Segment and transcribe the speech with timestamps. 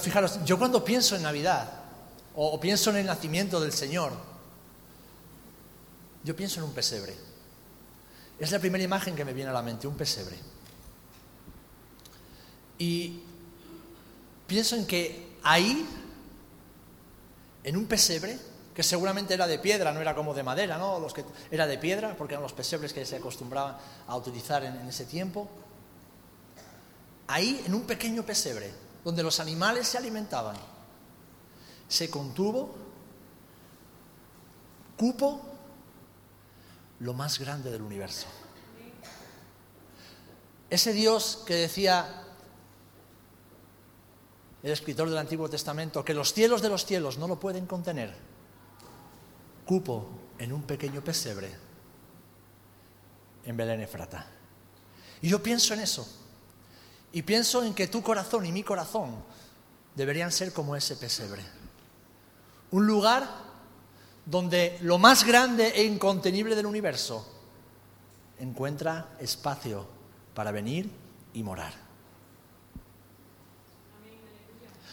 [0.00, 1.70] Fijaros, yo cuando pienso en Navidad
[2.34, 4.12] o, pienso en el nacimiento del Señor,
[6.22, 7.14] yo pienso en un pesebre.
[8.38, 10.36] Es la primera imagen que me viene a la mente, un pesebre.
[12.78, 13.20] Y
[14.46, 15.86] pienso en que ahí,
[17.64, 18.38] en un pesebre,
[18.74, 20.98] que seguramente era de piedra, no era como de madera, ¿no?
[20.98, 24.76] Los que, era de piedra, porque eran los pesebres que se acostumbraban a utilizar en
[24.88, 25.48] ese tiempo.
[27.26, 28.72] Ahí, en un pequeño pesebre,
[29.04, 30.56] donde los animales se alimentaban,
[31.88, 32.74] se contuvo,
[34.96, 35.40] cupo,
[37.00, 38.26] lo más grande del universo.
[40.68, 42.24] Ese Dios que decía
[44.62, 48.14] el escritor del Antiguo Testamento, que los cielos de los cielos no lo pueden contener,
[49.64, 50.06] cupo
[50.38, 51.50] en un pequeño pesebre
[53.44, 54.26] en Belén Efrata.
[55.22, 56.06] Y yo pienso en eso.
[57.12, 59.16] Y pienso en que tu corazón y mi corazón
[59.94, 61.42] deberían ser como ese pesebre.
[62.70, 63.28] Un lugar
[64.24, 67.26] donde lo más grande e incontenible del universo
[68.38, 69.86] encuentra espacio
[70.34, 70.90] para venir
[71.34, 71.72] y morar.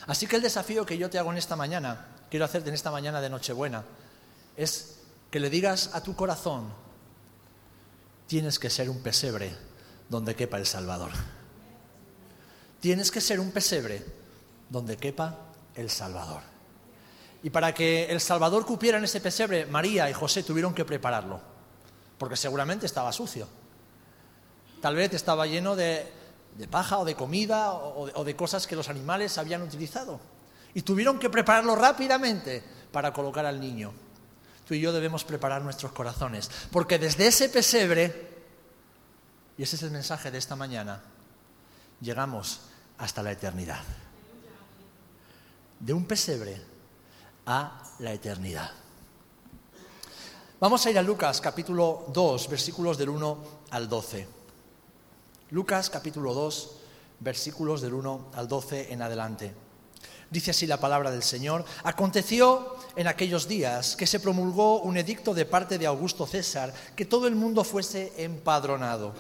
[0.08, 2.92] Así que el desafío que yo te hago en esta mañana, quiero hacerte en esta
[2.92, 3.84] mañana de Nochebuena,
[4.56, 6.74] es que le digas a tu corazón,
[8.26, 9.56] tienes que ser un pesebre
[10.10, 11.12] donde quepa el Salvador.
[12.80, 14.04] Tienes que ser un pesebre
[14.70, 15.38] donde quepa
[15.76, 16.42] el Salvador.
[17.44, 21.40] Y para que el Salvador cupiera en ese pesebre, María y José tuvieron que prepararlo,
[22.18, 23.48] porque seguramente estaba sucio.
[24.82, 26.06] Tal vez estaba lleno de,
[26.58, 30.20] de paja o de comida o, o de cosas que los animales habían utilizado.
[30.74, 33.94] Y tuvieron que prepararlo rápidamente para colocar al niño.
[34.68, 38.28] Tú y yo debemos preparar nuestros corazones, porque desde ese pesebre,
[39.58, 41.02] y ese es el mensaje de esta mañana,
[42.02, 42.62] llegamos
[42.98, 43.82] hasta la eternidad.
[45.80, 46.62] De un pesebre
[47.46, 48.72] a la eternidad.
[50.60, 53.38] Vamos a ir a Lucas capítulo 2, versículos del 1
[53.70, 54.28] al 12.
[55.52, 56.72] Lucas capítulo 2,
[57.20, 59.54] versículos del 1 al 12 en adelante.
[60.30, 61.64] Dice así la palabra del Señor.
[61.84, 67.06] Aconteció en aquellos días que se promulgó un edicto de parte de Augusto César que
[67.06, 69.14] todo el mundo fuese empadronado.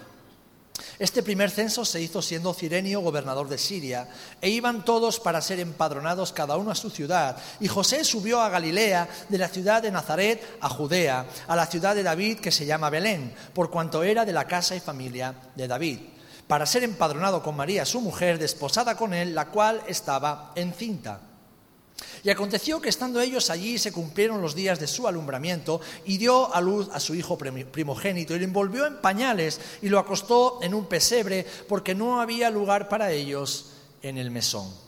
[0.99, 4.07] Este primer censo se hizo siendo Cirenio gobernador de Siria,
[4.41, 7.37] e iban todos para ser empadronados cada uno a su ciudad.
[7.59, 11.95] Y José subió a Galilea, de la ciudad de Nazaret a Judea, a la ciudad
[11.95, 15.67] de David que se llama Belén, por cuanto era de la casa y familia de
[15.67, 15.99] David,
[16.47, 21.26] para ser empadronado con María, su mujer, desposada con él, la cual estaba encinta.
[22.23, 26.53] Y aconteció que estando ellos allí se cumplieron los días de su alumbramiento y dio
[26.53, 30.73] a luz a su hijo primogénito y lo envolvió en pañales y lo acostó en
[30.73, 34.87] un pesebre porque no había lugar para ellos en el mesón.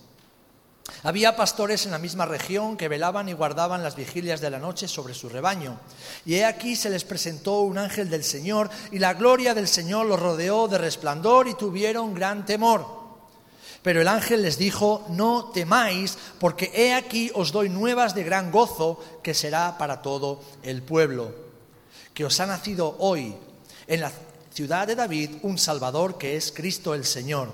[1.03, 4.87] Había pastores en la misma región que velaban y guardaban las vigilias de la noche
[4.87, 5.79] sobre su rebaño.
[6.25, 10.07] Y he aquí se les presentó un ángel del Señor y la gloria del Señor
[10.07, 12.98] los rodeó de resplandor y tuvieron gran temor.
[13.81, 18.51] Pero el ángel les dijo, no temáis, porque he aquí os doy nuevas de gran
[18.51, 21.33] gozo que será para todo el pueblo,
[22.13, 23.35] que os ha nacido hoy
[23.87, 24.11] en la
[24.53, 27.53] ciudad de David un Salvador que es Cristo el Señor.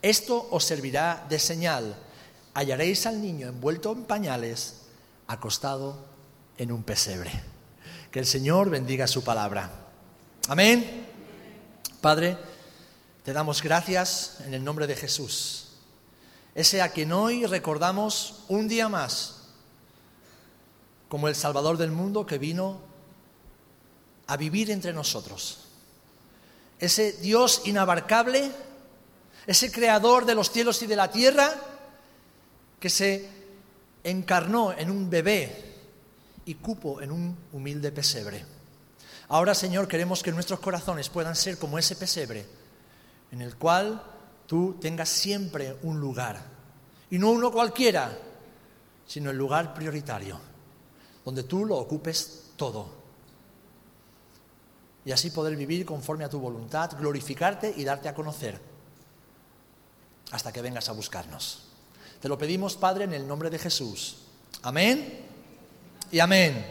[0.00, 1.94] Esto os servirá de señal.
[2.54, 4.76] Hallaréis al niño envuelto en pañales,
[5.26, 5.96] acostado
[6.56, 7.30] en un pesebre.
[8.10, 9.70] Que el Señor bendiga su palabra.
[10.48, 11.06] Amén.
[12.00, 12.38] Padre,
[13.30, 15.68] te damos gracias en el nombre de Jesús,
[16.52, 19.42] ese a quien hoy recordamos un día más
[21.08, 22.80] como el Salvador del mundo que vino
[24.26, 25.68] a vivir entre nosotros.
[26.80, 28.50] Ese Dios inabarcable,
[29.46, 31.54] ese creador de los cielos y de la tierra,
[32.80, 33.28] que se
[34.02, 35.76] encarnó en un bebé
[36.46, 38.44] y cupo en un humilde pesebre.
[39.28, 42.58] Ahora, Señor, queremos que nuestros corazones puedan ser como ese pesebre
[43.32, 44.02] en el cual
[44.46, 46.40] tú tengas siempre un lugar.
[47.10, 48.16] Y no uno cualquiera,
[49.06, 50.38] sino el lugar prioritario,
[51.24, 53.00] donde tú lo ocupes todo.
[55.04, 58.60] Y así poder vivir conforme a tu voluntad, glorificarte y darte a conocer
[60.30, 61.62] hasta que vengas a buscarnos.
[62.20, 64.18] Te lo pedimos, Padre, en el nombre de Jesús.
[64.62, 65.26] Amén
[66.12, 66.64] y amén.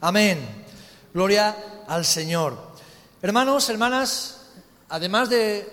[0.00, 0.64] Amén.
[1.12, 2.72] Gloria al Señor.
[3.20, 4.41] Hermanos, hermanas,
[4.92, 5.66] además de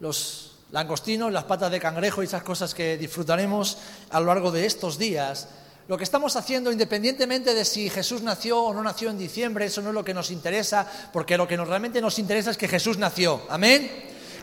[0.00, 3.78] los langostinos, las patas de cangrejo y esas cosas que disfrutaremos
[4.10, 5.48] a lo largo de estos días,
[5.88, 9.80] lo que estamos haciendo, independientemente de si Jesús nació o no nació en diciembre, eso
[9.80, 12.98] no es lo que nos interesa, porque lo que realmente nos interesa es que Jesús
[12.98, 13.42] nació.
[13.48, 13.90] Amén.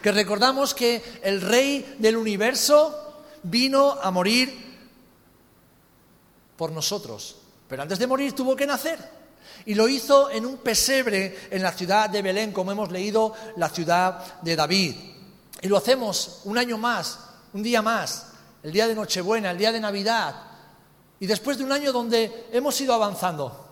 [0.02, 4.80] Que recordamos que el Rey del universo vino a morir
[6.58, 7.36] por nosotros.
[7.70, 9.17] Pero antes de morir tuvo que nacer.
[9.66, 13.70] Y lo hizo en un pesebre en la ciudad de Belén, como hemos leído, la
[13.70, 14.96] ciudad de David.
[15.62, 17.20] Y lo hacemos un año más,
[17.54, 18.28] un día más,
[18.64, 20.36] el día de Nochebuena, el día de Navidad.
[21.20, 23.68] Y después de un año donde hemos ido avanzando,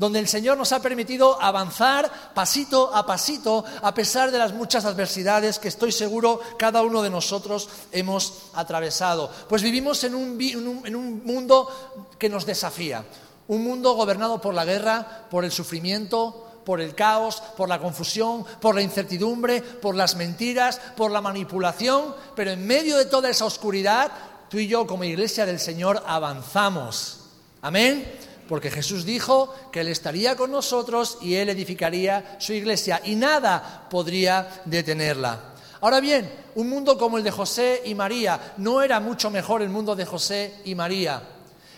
[0.00, 4.86] donde el Señor nos ha permitido avanzar pasito a pasito a pesar de las muchas
[4.86, 9.30] adversidades que estoy seguro cada uno de nosotros hemos atravesado.
[9.46, 13.04] Pues vivimos en un, en un mundo que nos desafía,
[13.48, 18.44] un mundo gobernado por la guerra, por el sufrimiento, por el caos, por la confusión,
[18.60, 23.44] por la incertidumbre, por las mentiras, por la manipulación, pero en medio de toda esa
[23.44, 24.10] oscuridad,
[24.48, 27.20] tú y yo como iglesia del Señor avanzamos.
[27.62, 28.06] Amén.
[28.48, 33.86] Porque Jesús dijo que Él estaría con nosotros y Él edificaría su iglesia y nada
[33.88, 35.40] podría detenerla.
[35.80, 39.70] Ahora bien, un mundo como el de José y María no era mucho mejor el
[39.70, 41.22] mundo de José y María.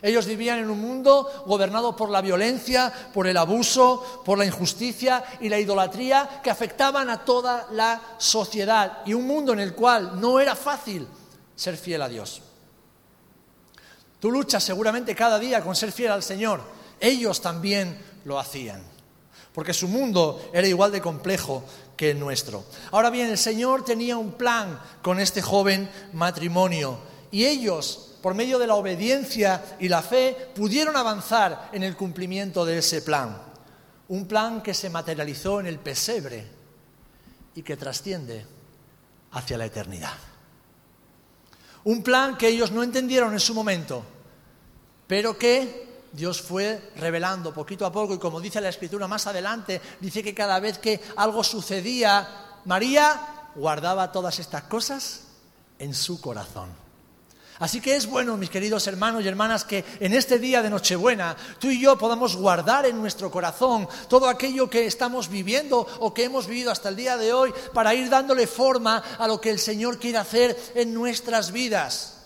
[0.03, 5.23] Ellos vivían en un mundo gobernado por la violencia, por el abuso, por la injusticia
[5.41, 10.21] y la idolatría que afectaban a toda la sociedad y un mundo en el cual
[10.21, 11.07] no era fácil
[11.55, 12.43] ser fiel a Dios.
[14.19, 16.63] Tú luchas seguramente cada día con ser fiel al Señor.
[16.99, 18.83] Ellos también lo hacían,
[19.53, 21.65] porque su mundo era igual de complejo
[21.97, 22.65] que el nuestro.
[22.91, 26.99] Ahora bien, el Señor tenía un plan con este joven matrimonio
[27.31, 32.65] y ellos por medio de la obediencia y la fe, pudieron avanzar en el cumplimiento
[32.65, 33.37] de ese plan.
[34.09, 36.47] Un plan que se materializó en el pesebre
[37.55, 38.47] y que trasciende
[39.33, 40.15] hacia la eternidad.
[41.85, 44.05] Un plan que ellos no entendieron en su momento,
[45.07, 49.81] pero que Dios fue revelando poquito a poco y como dice la escritura más adelante,
[49.99, 55.23] dice que cada vez que algo sucedía, María guardaba todas estas cosas
[55.79, 56.82] en su corazón.
[57.59, 61.37] Así que es bueno, mis queridos hermanos y hermanas, que en este día de Nochebuena
[61.59, 66.25] tú y yo podamos guardar en nuestro corazón todo aquello que estamos viviendo o que
[66.25, 69.59] hemos vivido hasta el día de hoy para ir dándole forma a lo que el
[69.59, 72.22] Señor quiere hacer en nuestras vidas.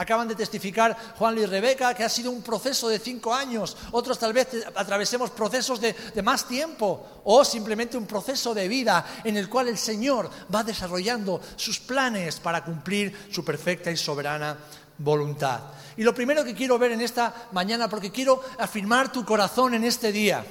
[0.00, 4.18] Acaban de testificar Juan y Rebeca que ha sido un proceso de cinco años, otros
[4.18, 9.36] tal vez atravesemos procesos de, de, más tiempo o simplemente un proceso de vida en
[9.36, 14.56] el cual el Señor va desarrollando sus planes para cumplir su perfecta y soberana
[14.96, 15.60] voluntad.
[15.98, 19.84] Y lo primero que quiero ver en esta mañana, porque quiero afirmar tu corazón en
[19.84, 20.42] este día,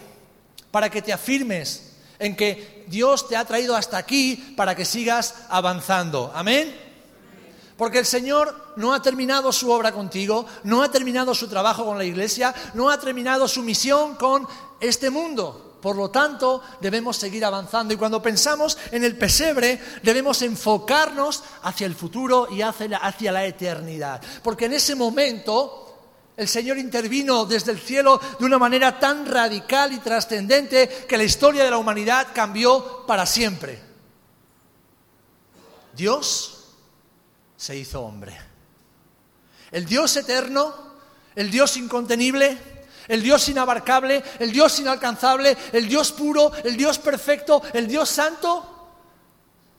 [0.70, 5.34] para que te afirmes en que Dios te ha traído hasta aquí para que sigas
[5.50, 6.32] avanzando.
[6.36, 6.89] Amén.
[7.80, 11.98] Porque el Señor no ha terminado su obra contigo, no ha terminado su trabajo con
[11.98, 14.46] la iglesia, no ha terminado su misión con
[14.82, 15.78] este mundo.
[15.82, 21.88] Por lo tanto, debemos seguir avanzando y cuando pensamos en el pesebre, debemos enfocarnos hacia
[21.88, 24.22] el futuro y hacia la, hacia la eternidad.
[24.44, 25.86] Porque en ese momento
[26.36, 31.24] el Señor intervino desde el cielo de una manera tan radical y trascendente que la
[31.24, 33.82] historia de la humanidad cambió para siempre.
[35.96, 36.59] Dios
[37.60, 38.36] se hizo hombre.
[39.70, 40.74] El Dios eterno,
[41.36, 42.58] el Dios incontenible,
[43.10, 48.88] el Dios inabarcable, el Dios inalcanzable, el Dios puro, el Dios perfecto, el Dios santo,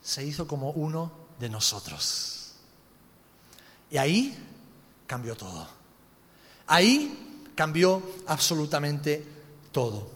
[0.02, 2.52] se hizo como uno de nosotros.
[3.90, 4.38] Y ahí
[5.07, 5.66] cambió todo.
[6.66, 9.26] Ahí cambió absolutamente
[9.73, 10.07] todo.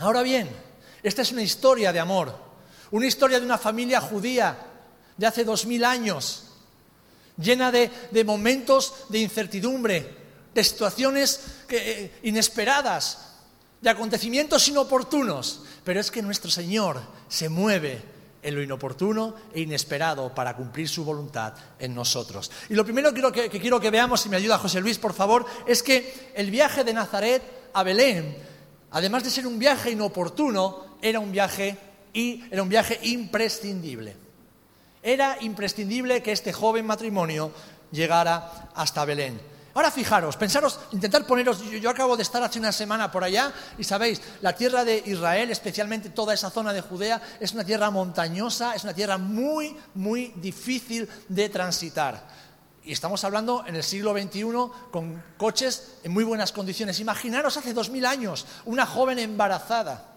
[0.00, 0.54] Ahora bien,
[1.02, 2.36] esta es una historia de amor,
[2.90, 4.66] una historia de una familia judía
[5.16, 6.44] de hace dos mil años
[7.36, 7.90] llena de,
[8.24, 10.16] momentos de incertidumbre,
[10.54, 13.30] de situaciones eh, inesperadas,
[13.80, 15.62] de acontecimientos inoportunos.
[15.84, 18.02] Pero es que nuestro Señor se mueve
[18.42, 22.50] en lo inoportuno e inesperado para cumplir su voluntad en nosotros.
[22.68, 25.82] Y lo primero que, quiero que veamos, si me ayuda José Luis, por favor, es
[25.82, 28.36] que el viaje de Nazaret a Belén,
[28.90, 31.76] además de ser un viaje inoportuno, era un viaje
[32.12, 34.16] y era un viaje imprescindible.
[35.02, 37.52] Era imprescindible que este joven matrimonio
[37.90, 39.40] llegara hasta Belén.
[39.72, 43.84] Ahora fijaros, pensaros, intentar poneros, yo, acabo de estar hace una semana por allá y
[43.84, 48.74] sabéis, la tierra de Israel, especialmente toda esa zona de Judea, es una tierra montañosa,
[48.74, 52.26] es una tierra muy, muy difícil de transitar.
[52.82, 54.42] Y estamos hablando en el siglo XXI
[54.90, 56.98] con coches en muy buenas condiciones.
[56.98, 60.16] Imaginaros hace dos mil años, una joven embarazada,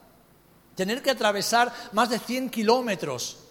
[0.76, 3.43] tener que atravesar más de 100 kilómetros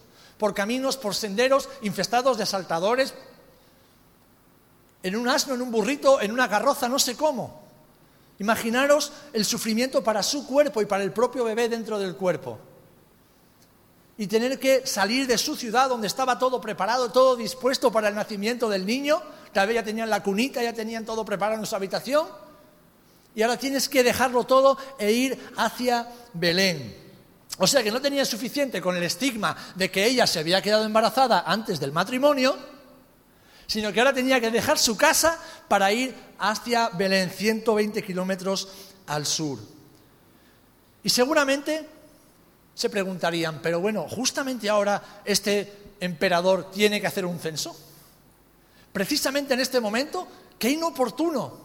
[0.43, 3.15] por caminos, por senderos infestados de asaltadores,
[5.05, 7.63] en un asno, en un burrito, en una carroza, no sé cómo.
[8.41, 12.59] Imaginaros el sufrimiento para su cuerpo y para el propio bebé dentro del cuerpo.
[14.19, 18.17] Y tener que salir de su ciudad donde estaba todo preparado, todo dispuesto para el
[18.17, 19.23] nacimiento del niño,
[19.53, 22.27] tal vez ya tenían la cunita, ya tenían todo preparado en su habitación,
[23.37, 27.02] y ahora tienes que dejarlo todo e ir hacia Belén.
[27.63, 30.85] O sea que no tenía suficiente con el estigma de que ella se había quedado
[30.85, 32.59] embarazada antes del matrimonio,
[33.69, 35.39] sino que ahora tenía que dejar su casa
[35.69, 38.69] para ir hacia Belén, 120 kilómetros
[39.07, 39.61] al sur.
[41.05, 41.89] Y seguramente
[42.75, 47.77] se preguntarían, pero bueno, justamente ahora este emperador tiene que hacer un censo.
[48.93, 50.27] Precisamente en este momento,
[50.59, 51.61] qué inoportuno.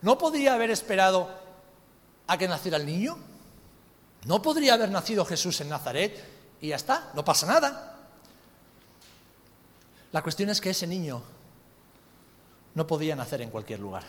[0.00, 1.28] ¿No podría haber esperado
[2.28, 3.33] a que naciera el niño?
[4.24, 6.22] ¿No podría haber nacido Jesús en Nazaret
[6.60, 7.10] y ya está?
[7.14, 7.96] No pasa nada.
[10.12, 11.22] La cuestión es que ese niño
[12.74, 14.04] no podía nacer en cualquier lugar.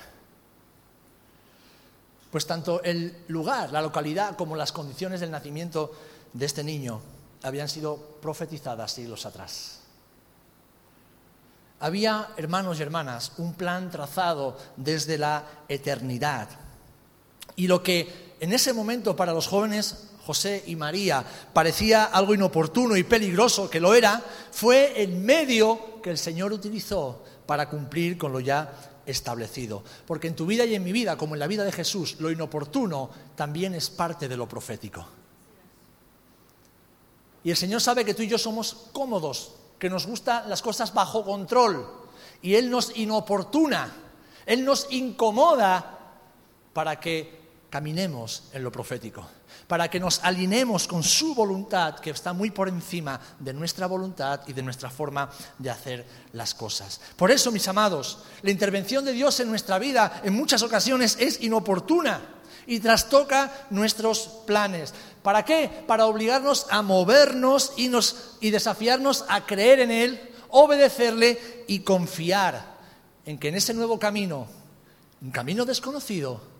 [2.31, 5.93] Pues tanto el lugar, la localidad, como las condiciones del nacimiento
[6.33, 7.01] de este niño
[7.43, 9.81] habían sido profetizadas siglos atrás.
[11.79, 16.49] Había, hermanos y hermanas, un plan trazado desde la eternidad.
[17.55, 21.23] Y lo que en ese momento para los jóvenes José y María
[21.53, 27.21] parecía algo inoportuno y peligroso, que lo era, fue el medio que el Señor utilizó
[27.45, 29.83] para cumplir con lo ya establecido.
[30.07, 32.31] Porque en tu vida y en mi vida, como en la vida de Jesús, lo
[32.31, 35.05] inoportuno también es parte de lo profético.
[37.43, 40.91] Y el Señor sabe que tú y yo somos cómodos, que nos gustan las cosas
[40.91, 41.87] bajo control.
[42.41, 43.93] Y Él nos inoportuna,
[44.47, 45.99] Él nos incomoda
[46.73, 47.44] para que
[47.75, 49.27] caminemos en lo profético,
[49.67, 54.39] para que nos alineemos con su voluntad, que está muy por encima de nuestra voluntad
[54.47, 55.29] y de nuestra forma
[55.59, 57.01] de hacer las cosas.
[57.17, 61.41] Por eso, mis amados, la intervención de Dios en nuestra vida en muchas ocasiones es
[61.41, 62.21] inoportuna
[62.65, 64.93] y trastoca nuestros planes.
[65.21, 65.69] ¿Para qué?
[65.85, 67.91] Para obligarnos a movernos y,
[68.39, 72.77] y desafiarnos a creer en Él, obedecerle y confiar
[73.25, 74.47] en que en ese nuevo camino,
[75.21, 76.54] un camino desconocido,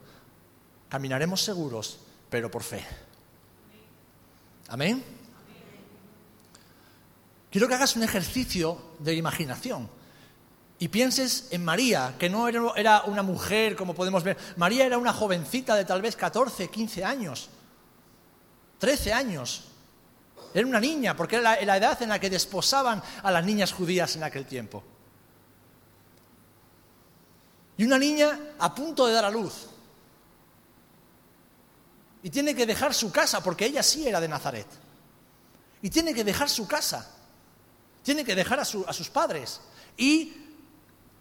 [0.90, 2.00] caminaremos seguros,
[2.30, 2.86] pero por fe.
[4.70, 5.04] Amén.
[7.52, 9.90] Quiero que hagas un ejercicio de imaginación
[10.78, 14.38] y pienses en María, que no era una mujer como podemos ver.
[14.58, 17.50] María era una jovencita de tal vez 14, 15 años,
[18.80, 19.64] 13 años.
[20.54, 24.16] Era una niña, porque era la, edad en la que desposaban a las niñas judías
[24.16, 24.84] en aquel tiempo.
[27.78, 29.68] Y una niña a punto de dar a luz
[32.26, 34.66] y tiene que dejar su casa, porque ella sí era de Nazaret.
[35.84, 37.08] Y tiene que dejar su casa,
[38.02, 39.62] tiene que dejar a, sus padres
[39.96, 40.34] y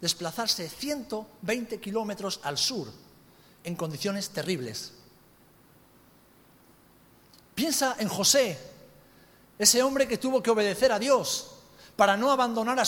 [0.01, 2.91] desplazarse 120 kilómetros al sur
[3.63, 4.93] en condiciones terribles.
[7.53, 8.57] Piensa en José,
[9.59, 11.51] ese hombre que tuvo que obedecer a Dios
[11.95, 12.83] para no abandonar a,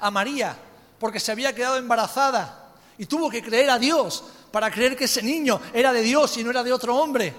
[0.00, 0.56] a María,
[0.98, 2.59] porque se había quedado embarazada
[3.00, 6.44] y tuvo que creer a Dios para creer que ese niño era de Dios y
[6.44, 7.34] no era de otro hombre.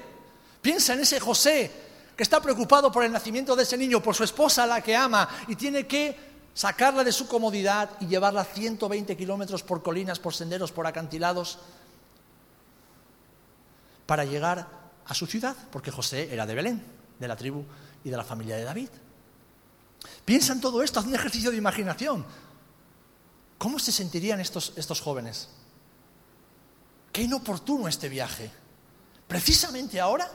[0.59, 1.71] Piensa en ese José
[2.17, 5.29] que está preocupado por el nacimiento de ese niño, por su esposa la que ama
[5.47, 6.17] y tiene que
[6.55, 11.59] sacarla de su comodidad y llevarla 120 kilómetros por colinas, por senderos, por acantilados,
[14.07, 14.67] para llegar
[15.05, 16.83] a su ciudad, porque José era de Belén,
[17.19, 17.63] de la tribu
[18.03, 18.89] y de la familia de David.
[20.25, 22.25] Piensa en todo esto, haz un ejercicio de imaginación.
[23.61, 25.47] ¿Cómo se sentirían estos, estos jóvenes?
[27.13, 28.49] Qué inoportuno este viaje.
[29.27, 30.27] Precisamente ahora.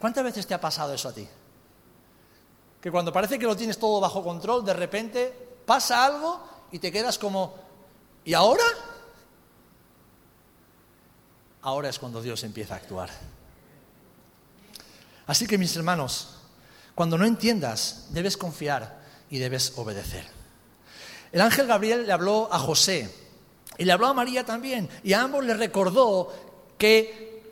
[0.00, 1.28] ¿Cuántas veces te ha pasado eso a ti?
[2.80, 5.32] Que cuando parece que lo tienes todo bajo control, de repente
[5.64, 7.54] pasa algo y te quedas como,
[8.24, 8.64] ¿y ahora?
[11.62, 13.10] Ahora es cuando Dios empieza a actuar.
[15.28, 16.30] Así que mis hermanos,
[16.96, 20.43] cuando no entiendas, debes confiar y debes obedecer.
[21.34, 23.12] El ángel Gabriel le habló a José
[23.76, 26.32] y le habló a María también, y a ambos le recordó
[26.78, 27.42] que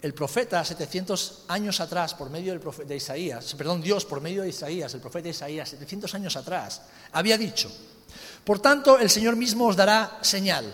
[0.00, 4.42] el profeta 700 años atrás, por medio del profeta de Isaías, perdón, Dios por medio
[4.42, 7.68] de Isaías, el profeta Isaías, 700 años atrás, había dicho,
[8.44, 10.72] por tanto el Señor mismo os dará señal.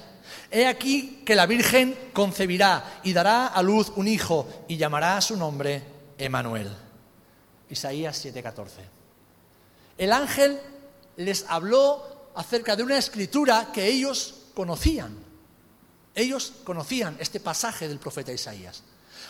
[0.50, 5.22] He aquí que la Virgen concebirá y dará a luz un hijo y llamará a
[5.22, 5.82] su nombre
[6.18, 6.70] Emanuel.
[7.70, 8.68] Isaías 7:14.
[9.96, 10.60] El ángel
[11.16, 15.16] les habló acerca de una escritura que ellos conocían.
[16.14, 18.82] Ellos conocían este pasaje del profeta Isaías.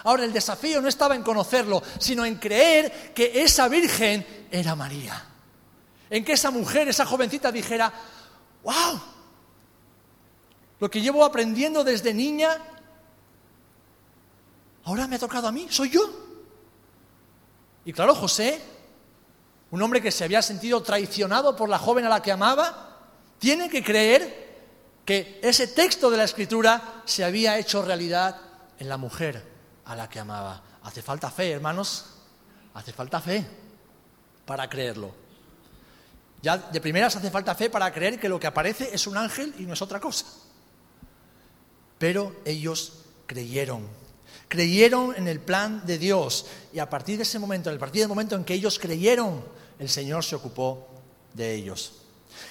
[0.05, 5.25] Ahora el desafío no estaba en conocerlo, sino en creer que esa virgen era María.
[6.11, 7.93] En que esa mujer, esa jovencita dijera,
[8.63, 9.01] wow,
[10.79, 12.59] lo que llevo aprendiendo desde niña,
[14.85, 16.03] ahora me ha tocado a mí, soy yo.
[17.87, 18.61] Y claro, José,
[19.71, 22.94] un hombre que se había sentido traicionado por la joven a la que amaba,
[23.39, 24.45] tiene que creer
[25.05, 28.41] que ese texto de la escritura se había hecho realidad
[28.79, 29.43] en la mujer
[29.85, 30.63] a la que amaba.
[30.83, 32.07] Hace falta fe, hermanos,
[32.75, 33.45] hace falta fe
[34.45, 35.15] para creerlo.
[36.43, 39.55] Ya de primeras hace falta fe para creer que lo que aparece es un ángel
[39.59, 40.27] y no es otra cosa.
[41.99, 43.87] Pero ellos creyeron,
[44.49, 48.09] creyeron en el plan de Dios y a partir de ese momento, en partir del
[48.09, 49.43] momento en que ellos creyeron,
[49.79, 50.87] el Señor se ocupó
[51.33, 52.04] de ellos.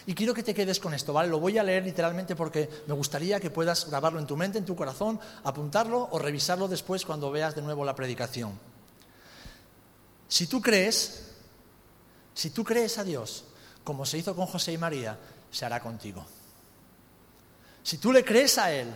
[0.05, 1.29] Y quiero que te quedes con esto, ¿vale?
[1.29, 4.65] Lo voy a leer literalmente porque me gustaría que puedas grabarlo en tu mente, en
[4.65, 8.60] tu corazón, apuntarlo o revisarlo después cuando veas de nuevo la predicación.
[10.27, 11.31] Si tú crees,
[12.33, 13.45] si tú crees a Dios,
[13.83, 15.17] como se hizo con José y María,
[15.51, 16.25] se hará contigo.
[17.83, 18.88] Si tú le crees a Él,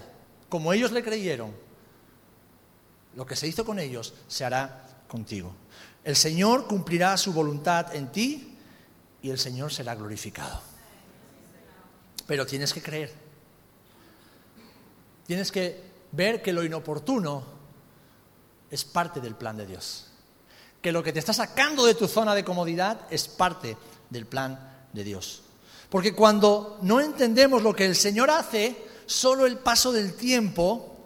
[0.50, 1.54] como ellos le creyeron,
[3.16, 5.54] lo que se hizo con ellos se hará contigo.
[6.04, 8.56] El Señor cumplirá su voluntad en ti
[9.22, 10.62] y el Señor será glorificado.
[12.28, 13.14] Pero tienes que creer.
[15.26, 15.82] Tienes que
[16.12, 17.44] ver que lo inoportuno
[18.70, 20.08] es parte del plan de Dios.
[20.82, 23.78] Que lo que te está sacando de tu zona de comodidad es parte
[24.10, 25.42] del plan de Dios.
[25.90, 30.98] Porque cuando no entendemos lo que el Señor hace, solo el paso del tiempo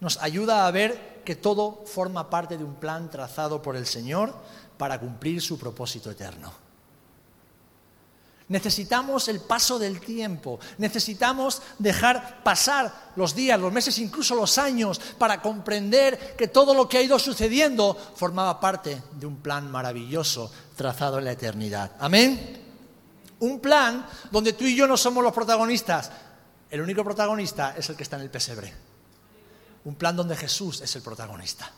[0.00, 4.34] nos ayuda a ver que todo forma parte de un plan trazado por el Señor
[4.76, 6.65] para cumplir su propósito eterno.
[8.48, 15.00] Necesitamos el paso del tiempo, necesitamos dejar pasar los días, los meses, incluso los años,
[15.18, 20.52] para comprender que todo lo que ha ido sucediendo formaba parte de un plan maravilloso
[20.76, 21.92] trazado en la eternidad.
[21.98, 22.62] Amén.
[23.40, 26.12] Un plan donde tú y yo no somos los protagonistas,
[26.70, 28.72] el único protagonista es el que está en el pesebre.
[29.84, 31.70] Un plan donde Jesús es el protagonista.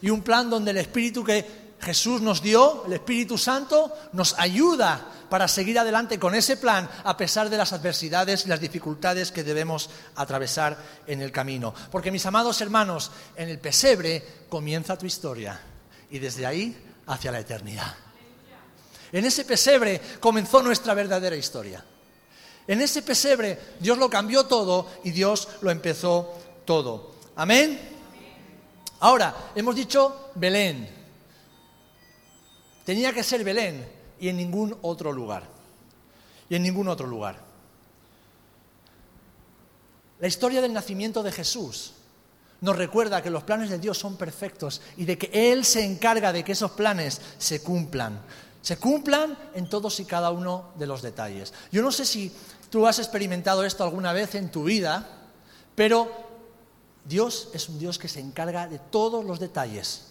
[0.00, 5.06] Y un plan donde el Espíritu que Jesús nos dio, el Espíritu Santo, nos ayuda
[5.28, 9.44] para seguir adelante con ese plan a pesar de las adversidades y las dificultades que
[9.44, 11.74] debemos atravesar en el camino.
[11.90, 15.60] Porque mis amados hermanos, en el pesebre comienza tu historia
[16.10, 17.94] y desde ahí hacia la eternidad.
[19.12, 21.84] En ese pesebre comenzó nuestra verdadera historia.
[22.66, 27.14] En ese pesebre Dios lo cambió todo y Dios lo empezó todo.
[27.36, 27.96] Amén.
[29.00, 30.98] Ahora, hemos dicho Belén,
[32.88, 33.86] Tenía que ser Belén
[34.20, 35.44] y en ningún otro lugar.
[36.48, 37.38] Y en ningún otro lugar.
[40.20, 41.92] La historia del nacimiento de Jesús
[42.60, 46.32] nos recuerda que los planes de Dios son perfectos y de que Él se encarga
[46.32, 48.20] de que esos planes se cumplan.
[48.62, 51.54] Se cumplan en todos y cada uno de los detalles.
[51.70, 52.32] Yo no sé si
[52.70, 55.08] tú has experimentado esto alguna vez en tu vida,
[55.76, 56.10] pero
[57.04, 60.07] Dios es un Dios que se encarga de todos los detalles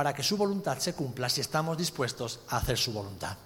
[0.00, 3.36] para que su voluntad se cumpla si estamos dispuestos a hacer su voluntad.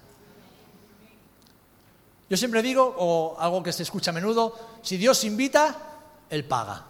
[2.29, 5.75] Yo siempre digo, o algo que se escucha a menudo, si Dios invita,
[6.29, 6.85] Él paga.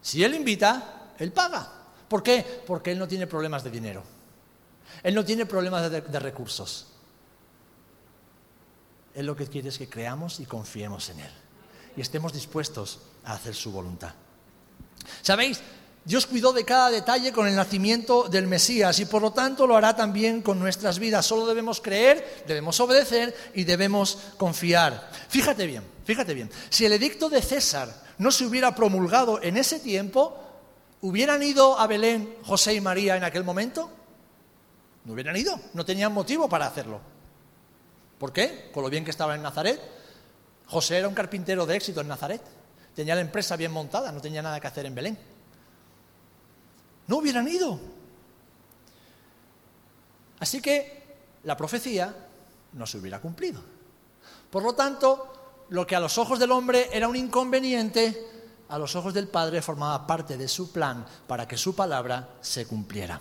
[0.00, 1.70] Si Él invita, Él paga.
[2.08, 2.62] ¿Por qué?
[2.66, 4.02] Porque Él no tiene problemas de dinero.
[5.02, 6.86] Él no tiene problemas de, recursos.
[9.14, 11.32] Él lo que quiere es que creamos y confiemos en Él.
[11.98, 14.14] Y estemos dispuestos a hacer su voluntad.
[15.20, 15.60] ¿Sabéis?
[16.04, 19.74] Dios cuidó de cada detalle con el nacimiento del Mesías y por lo tanto lo
[19.74, 21.24] hará también con nuestras vidas.
[21.24, 25.10] Solo debemos creer, debemos obedecer y debemos confiar.
[25.28, 26.50] Fíjate bien, fíjate bien.
[26.68, 27.88] Si el edicto de César
[28.18, 30.38] no se hubiera promulgado en ese tiempo,
[31.00, 33.90] ¿hubieran ido a Belén José y María en aquel momento?
[35.06, 37.00] No hubieran ido, no tenían motivo para hacerlo.
[38.18, 38.70] ¿Por qué?
[38.74, 39.80] Con lo bien que estaba en Nazaret.
[40.66, 42.42] José era un carpintero de éxito en Nazaret.
[42.94, 45.33] Tenía la empresa bien montada, no tenía nada que hacer en Belén
[47.06, 47.78] no hubieran ido.
[50.40, 51.04] Así que
[51.44, 52.14] la profecía
[52.72, 53.60] no se hubiera cumplido.
[54.50, 58.28] Por lo tanto, lo que a los ojos del hombre era un inconveniente,
[58.68, 62.66] a los ojos del Padre formaba parte de su plan para que su palabra se
[62.66, 63.20] cumpliera.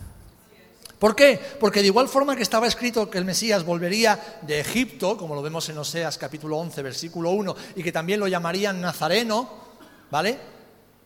[0.99, 1.37] ¿Por qué?
[1.59, 5.41] Porque de igual forma que estaba escrito que el Mesías volvería de Egipto, como lo
[5.41, 9.49] vemos en Oseas capítulo 11, versículo 1, y que también lo llamarían Nazareno,
[10.09, 10.52] ¿vale?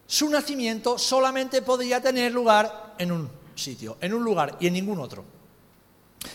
[0.08, 5.00] Su nacimiento solamente podía tener lugar en un sitio, en un lugar y en ningún
[5.00, 5.38] otro.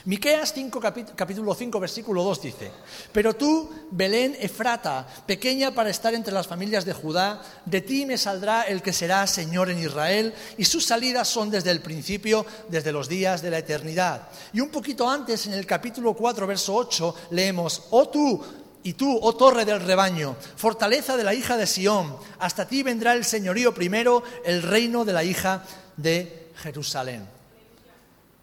[0.04, 0.80] Miqueas 5,
[1.14, 2.70] capítulo 5, versículo 2 dice,
[3.12, 8.16] Pero tú, Belén Efrata, pequeña para estar entre las familias de Judá, de ti me
[8.16, 12.92] saldrá el que será Señor en Israel, y sus salidas son desde el principio, desde
[12.92, 14.28] los días de la eternidad.
[14.52, 18.42] Y un poquito antes, en el capítulo 4, verso 8, leemos, Oh tú,
[18.84, 23.14] y tú, oh torre del rebaño, fortaleza de la hija de Sión, hasta ti vendrá
[23.14, 25.64] el señorío primero, el reino de la hija
[25.96, 27.28] de Jerusalén.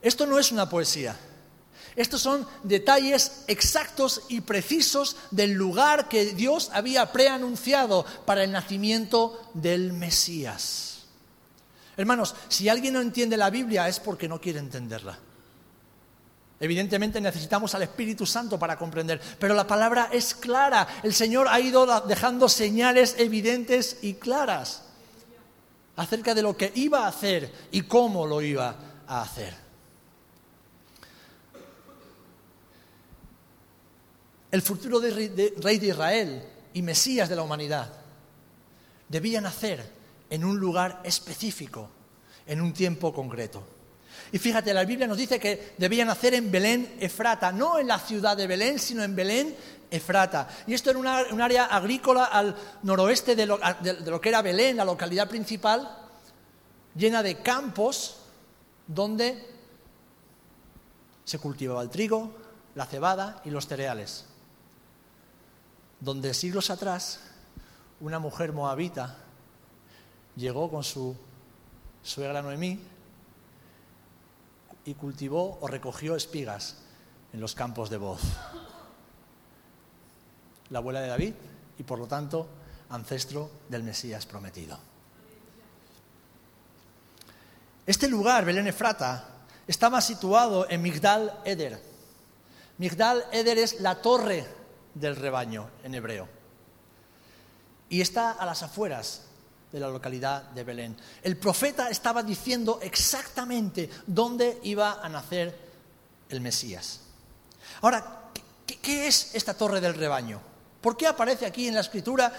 [0.01, 1.17] Esto no es una poesía.
[1.95, 9.51] Estos son detalles exactos y precisos del lugar que Dios había preanunciado para el nacimiento
[9.53, 11.03] del Mesías.
[11.97, 15.19] Hermanos, si alguien no entiende la Biblia es porque no quiere entenderla.
[16.59, 20.87] Evidentemente necesitamos al Espíritu Santo para comprender, pero la palabra es clara.
[21.03, 24.83] El Señor ha ido dejando señales evidentes y claras
[25.95, 28.75] acerca de lo que iba a hacer y cómo lo iba
[29.07, 29.53] a hacer.
[34.51, 36.43] El futuro de rey de Israel
[36.73, 37.93] y Mesías de la humanidad
[39.07, 39.89] debía nacer
[40.29, 41.89] en un lugar específico,
[42.45, 43.78] en un tiempo concreto.
[44.31, 47.99] Y fíjate, la Biblia nos dice que debía nacer en Belén, Efrata, no en la
[47.99, 49.55] ciudad de Belén, sino en Belén,
[49.89, 50.47] Efrata.
[50.67, 54.77] Y esto era un área agrícola al noroeste de lo, de lo que era Belén,
[54.77, 55.97] la localidad principal,
[56.95, 58.17] llena de campos
[58.85, 59.47] donde
[61.25, 62.31] se cultivaba el trigo,
[62.75, 64.25] la cebada y los cereales.
[65.99, 67.19] Donde siglos atrás
[67.99, 69.17] una mujer moabita
[70.35, 71.15] llegó con su
[72.03, 72.79] suegra Noemí
[74.89, 76.77] y cultivó o recogió espigas
[77.31, 78.21] en los campos de voz.
[80.71, 81.33] La abuela de David
[81.77, 82.47] y por lo tanto
[82.89, 84.79] ancestro del Mesías prometido.
[87.85, 89.25] Este lugar, Belén Efrata,
[89.67, 91.79] estaba situado en Migdal Eder.
[92.79, 94.43] Migdal Eder es la torre
[94.95, 96.27] del rebaño en hebreo.
[97.89, 99.27] Y está a las afueras
[99.71, 100.97] de la localidad de Belén.
[101.21, 105.55] El profeta estaba diciendo exactamente dónde iba a nacer
[106.29, 107.01] el Mesías.
[107.81, 108.31] Ahora,
[108.65, 110.41] ¿qué, es esta torre del rebaño?
[110.81, 112.31] ¿Por qué aparece aquí en la escritura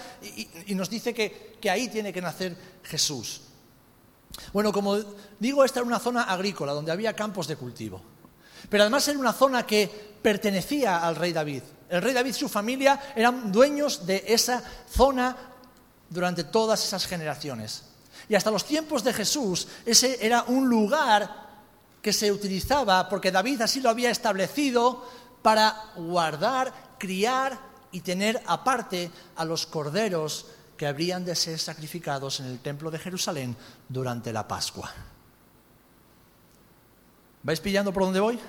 [0.65, 3.41] y, nos dice que, que ahí tiene que nacer Jesús?
[4.53, 4.97] Bueno, como
[5.39, 8.01] digo, esta era una zona agrícola donde había campos de cultivo.
[8.69, 9.89] Pero además era una zona que
[10.21, 11.63] pertenecía al rey David.
[11.89, 15.50] El rey David y su familia eran dueños de esa zona
[16.11, 17.83] durante todas esas generaciones.
[18.29, 21.49] Y hasta los tiempos de Jesús, ese era un lugar
[22.01, 25.03] que se utilizaba, porque David así lo había establecido,
[25.41, 27.57] para guardar, criar
[27.91, 30.45] y tener aparte a los corderos
[30.77, 33.55] que habrían de ser sacrificados en el templo de Jerusalén
[33.89, 34.91] durante la Pascua.
[37.43, 38.39] ¿Vais pillando por dónde voy?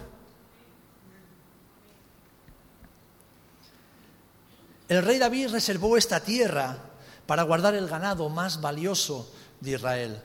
[4.88, 6.91] El rey David reservó esta tierra
[7.33, 10.23] para guardar el ganado más valioso de Israel,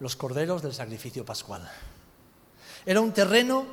[0.00, 1.66] los corderos del sacrificio pascual.
[2.84, 3.64] Era un terreno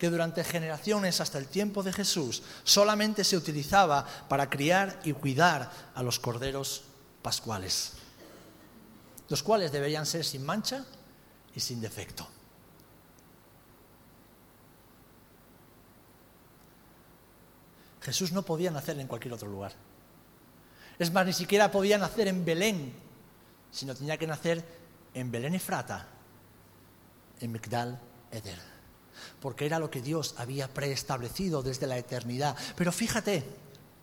[0.00, 5.70] que durante generaciones hasta el tiempo de Jesús solamente se utilizaba para criar y cuidar
[5.94, 6.82] a los corderos
[7.22, 7.92] pascuales,
[9.28, 10.84] los cuales deberían ser sin mancha
[11.54, 12.26] y sin defecto.
[18.00, 19.91] Jesús no podía nacer en cualquier otro lugar.
[20.98, 22.92] Es más, ni siquiera podía nacer en Belén,
[23.70, 24.64] sino tenía que nacer
[25.14, 26.06] en Belén Efrata,
[27.40, 27.98] en Migdal
[28.30, 28.58] Eder,
[29.40, 32.56] porque era lo que Dios había preestablecido desde la eternidad.
[32.76, 33.42] Pero fíjate,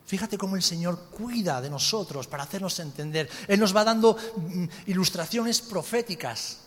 [0.05, 3.29] fíjate cómo el Señor cuida de nosotros para hacernos entender.
[3.47, 6.61] Él nos va dando mm, ilustraciones proféticas.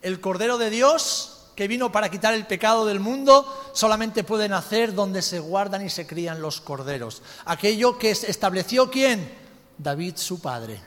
[0.00, 4.94] El Cordero de Dios que vino para quitar el pecado del mundo, solamente puede nacer
[4.94, 7.22] donde se guardan y se crían los corderos.
[7.44, 9.41] Aquello que estableció quién?
[9.82, 10.80] David su padre,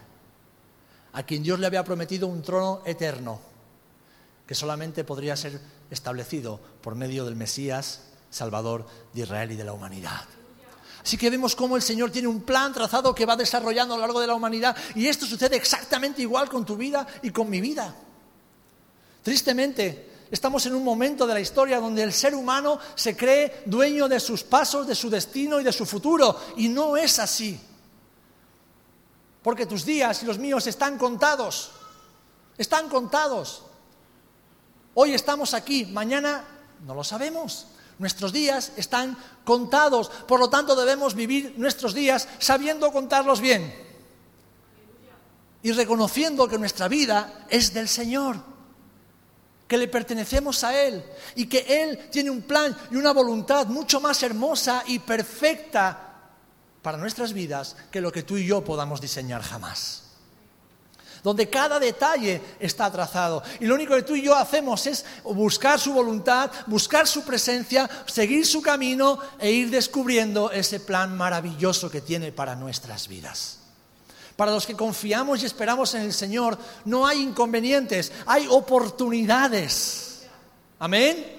[1.14, 3.42] a quien Dios le había prometido un trono eterno,
[4.48, 5.60] que solamente podría ser
[5.92, 10.22] establecido por medio del Mesías, Salvador de Israel y de la humanidad.
[11.04, 14.02] Así que vemos cómo el Señor tiene un plan trazado que va desarrollando a lo
[14.02, 17.62] largo de la humanidad y esto sucede exactamente igual con tu vida y con mi
[17.62, 17.94] vida.
[19.22, 24.08] Tristemente, estamos en un momento de la historia donde el ser humano se cree dueño
[24.08, 27.60] de sus pasos, de su destino y de su futuro y no es así
[29.46, 31.70] porque tus días y los míos están contados.
[32.58, 33.62] Están contados.
[34.96, 36.44] Hoy estamos aquí, mañana
[36.84, 37.68] no lo sabemos.
[38.00, 43.72] Nuestros días están contados, por lo tanto debemos vivir nuestros días sabiendo contarlos bien
[45.62, 48.38] y reconociendo que nuestra vida es del Señor,
[49.68, 51.06] que le pertenecemos a Él
[51.36, 56.05] y que Él tiene un plan y una voluntad mucho más hermosa y perfecta
[56.86, 60.04] para nuestras vidas que lo que tú y yo podamos diseñar jamás.
[61.24, 63.42] Donde cada detalle está trazado.
[63.60, 67.90] Y lo único que tú y yo hacemos es buscar su voluntad, buscar su presencia,
[68.06, 73.62] seguir su camino e ir descubriendo ese plan maravilloso que tiene para nuestras vidas.
[74.36, 80.28] Para los que confiamos y esperamos en el Señor, no hay inconvenientes, hay oportunidades.
[80.78, 81.36] Amén.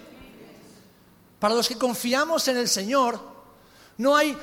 [1.38, 3.36] Para los que confiamos en el Señor,
[3.98, 4.36] no hay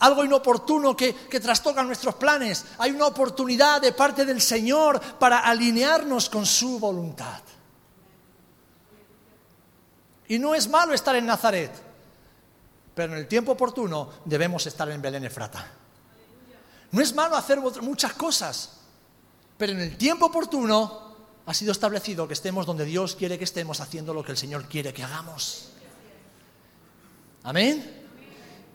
[0.00, 2.64] algo inoportuno que, que, trastoca nuestros planes.
[2.78, 7.40] Hay una oportunidad de parte del Señor para alinearnos con su voluntad.
[10.28, 11.72] Y no es malo estar en Nazaret,
[12.94, 15.66] pero en el tiempo oportuno debemos estar en Belén Efrata.
[16.90, 18.78] No es malo hacer muchas cosas,
[19.56, 21.08] pero en el tiempo oportuno
[21.46, 24.64] ha sido establecido que estemos donde Dios quiere que estemos haciendo lo que el Señor
[24.64, 25.70] quiere que hagamos.
[27.42, 27.97] Amén.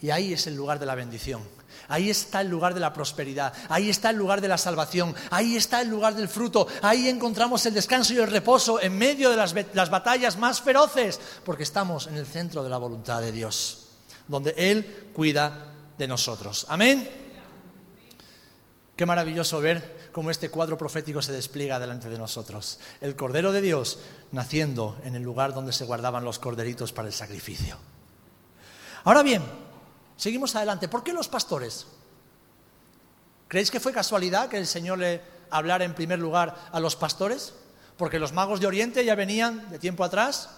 [0.04, 1.42] Y ahí es el lugar de la bendición.
[1.88, 5.56] Ahí está el lugar de la prosperidad, ahí está el lugar de la salvación, ahí
[5.56, 9.38] está el lugar del fruto, ahí encontramos el descanso y el reposo en medio de
[9.38, 13.88] las, las, batallas más feroces, porque estamos en el centro de la voluntad de Dios,
[14.28, 16.66] donde Él cuida de nosotros.
[16.68, 17.10] Amén.
[18.98, 22.78] Qué maravilloso ver cómo este cuadro profético se despliega delante de nosotros.
[23.00, 24.00] El Cordero de Dios
[24.34, 27.78] naciendo en el lugar donde se guardaban los corderitos para el sacrificio.
[29.06, 29.44] Ahora bien,
[30.18, 30.88] seguimos adelante.
[30.88, 31.88] ¿Por qué los pastores?
[33.48, 35.22] ¿Creéis que fue casualidad que el Señor le
[35.52, 37.54] hablara en primer lugar a los pastores?
[37.98, 40.50] Porque los magos de Oriente ya venían de tiempo atrás,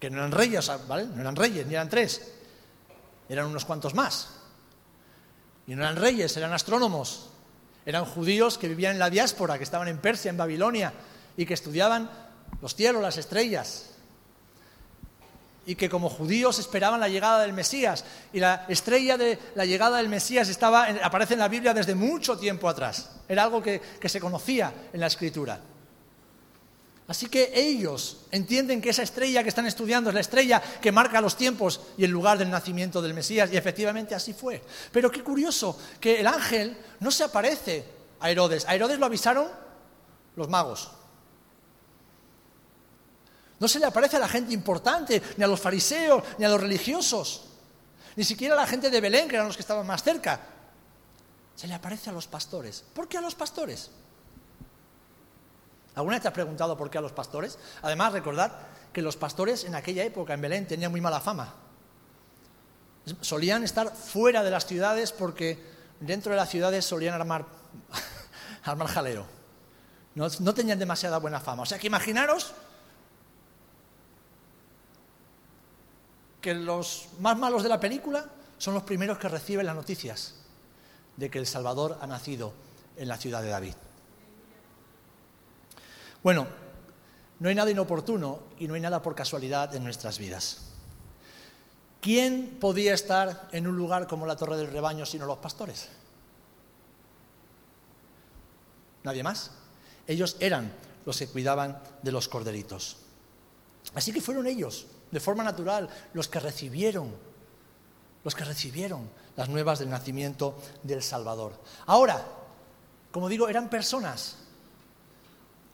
[0.00, 1.06] que no eran reyes, ¿vale?
[1.06, 2.32] No eran reyes, ni eran tres,
[3.28, 4.30] eran unos cuantos más.
[5.66, 7.28] Y no eran reyes, eran astrónomos,
[7.84, 10.92] eran judíos que vivían en la diáspora, que estaban en Persia, en Babilonia,
[11.36, 12.08] y que estudiaban
[12.62, 13.95] los cielos, las estrellas.
[15.66, 18.04] Y que como judíos esperaban la llegada del Mesías.
[18.32, 22.38] Y la estrella de la llegada del Mesías estaba, aparece en la Biblia desde mucho
[22.38, 23.10] tiempo atrás.
[23.28, 25.60] Era algo que, que se conocía en la Escritura.
[27.08, 31.20] Así que ellos entienden que esa estrella que están estudiando es la estrella que marca
[31.20, 34.62] los tiempos y el lugar del nacimiento del Mesías, y efectivamente así fue.
[34.90, 37.84] Pero qué curioso que el ángel no se aparece
[38.18, 38.66] a Herodes.
[38.66, 39.46] A Herodes lo avisaron
[40.34, 40.90] los magos.
[43.58, 46.60] No se le aparece a la gente importante, ni a los fariseos, ni a los
[46.60, 47.44] religiosos,
[48.14, 50.40] ni siquiera a la gente de Belén, que eran los que estaban más cerca.
[51.54, 52.84] Se le aparece a los pastores.
[52.94, 53.90] ¿Por qué a los pastores?
[55.94, 57.58] ¿Alguna vez te has preguntado por qué a los pastores?
[57.80, 58.52] Además, recordad
[58.92, 61.54] que los pastores en aquella época en Belén tenían muy mala fama.
[63.22, 65.58] Solían estar fuera de las ciudades porque
[66.00, 67.46] dentro de las ciudades solían armar,
[68.64, 69.24] armar jaleo.
[70.14, 71.62] No, no tenían demasiada buena fama.
[71.62, 72.52] O sea que imaginaros
[76.46, 78.24] que los más malos de la película
[78.56, 80.34] son los primeros que reciben las noticias
[81.16, 82.52] de que el Salvador ha nacido
[82.96, 83.74] en la ciudad de David.
[86.22, 86.46] Bueno,
[87.40, 90.68] no hay nada inoportuno y no hay nada por casualidad en nuestras vidas.
[92.00, 95.88] ¿Quién podía estar en un lugar como la Torre del Rebaño sino los pastores?
[99.02, 99.50] Nadie más.
[100.06, 100.72] Ellos eran
[101.04, 102.98] los que cuidaban de los corderitos.
[103.96, 107.14] Así que fueron ellos, de forma natural, los que recibieron,
[108.24, 111.52] los que recibieron las nuevas del nacimiento del Salvador.
[111.86, 112.24] Ahora,
[113.10, 114.36] como digo, eran personas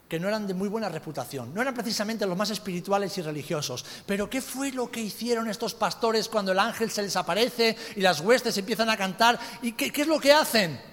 [0.08, 3.84] que no eran de muy buena reputación, no eran precisamente los más espirituales y religiosos.
[4.04, 8.02] Pero ¿qué fue lo que hicieron estos pastores cuando el ángel se les aparece y
[8.02, 9.38] las huestes empiezan a cantar?
[9.62, 10.91] ¿Y qué, qué es lo que hacen?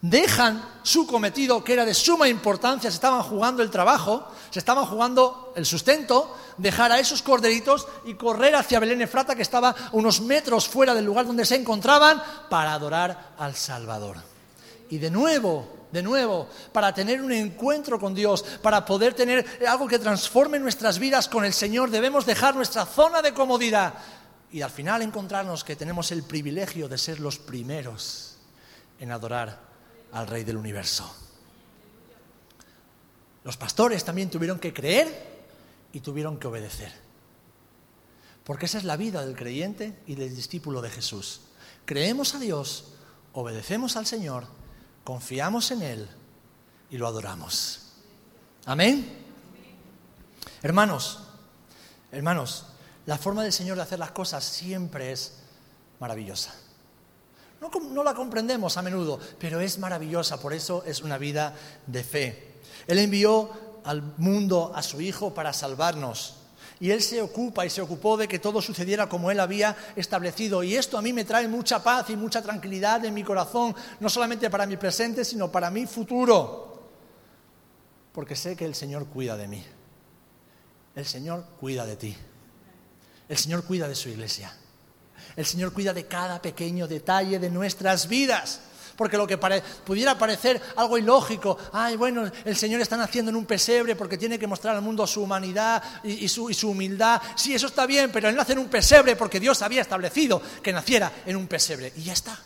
[0.00, 4.86] Dejan su cometido, que era de suma importancia, se estaban jugando el trabajo, se estaban
[4.86, 10.20] jugando el sustento, dejar a esos corderitos y correr hacia Belén Efrata, que estaba unos
[10.20, 14.18] metros fuera del lugar donde se encontraban, para adorar al Salvador.
[14.88, 19.88] Y de nuevo de nuevo, para tener un encuentro con Dios, para poder tener algo
[19.88, 23.94] que transforme nuestras vidas con el Señor, debemos dejar nuestra zona de comodidad
[24.52, 28.36] y al final encontrarnos que tenemos el privilegio de ser los primeros
[29.00, 29.67] en adorar
[30.12, 31.10] al Rey del universo.
[33.44, 35.40] Los pastores también tuvieron que creer
[35.92, 36.92] y tuvieron que obedecer.
[38.44, 41.42] Porque esa es la vida del creyente y del discípulo de Jesús.
[41.84, 42.92] Creemos a Dios,
[43.32, 44.46] obedecemos al Señor
[45.08, 46.08] confiamos en Él
[46.90, 47.80] y lo adoramos.
[48.66, 49.24] Amén.
[50.60, 51.20] Hermanos,
[52.12, 52.66] hermanos,
[53.06, 55.38] la forma del Señor de hacer las cosas siempre es
[55.98, 56.54] maravillosa.
[57.60, 61.54] No, la comprendemos a menudo, pero es maravillosa, por eso es una vida
[61.86, 62.54] de fe.
[62.86, 63.50] Él envió
[63.84, 66.36] al mundo a su Hijo para salvarnos.
[66.80, 70.62] Y Él se ocupa y se ocupó de que todo sucediera como Él había establecido.
[70.62, 74.08] Y esto a mí me trae mucha paz y mucha tranquilidad en mi corazón, no
[74.08, 76.90] solamente para mi presente, sino para mi futuro.
[78.12, 79.64] Porque sé que el Señor cuida de mí.
[80.94, 82.16] El Señor cuida de ti.
[83.28, 84.52] El Señor cuida de su iglesia.
[85.38, 88.58] El Señor cuida de cada pequeño detalle de nuestras vidas.
[88.96, 93.46] Porque lo que pudiera parecer algo ilógico, ay, bueno, el Señor está naciendo en un
[93.46, 97.22] pesebre porque tiene que mostrar al mundo su humanidad y, su, y su humildad.
[97.36, 100.72] Sí, eso está bien, pero Él nace en un pesebre porque Dios había establecido que
[100.72, 101.92] naciera en un pesebre.
[101.94, 102.36] Y ya está.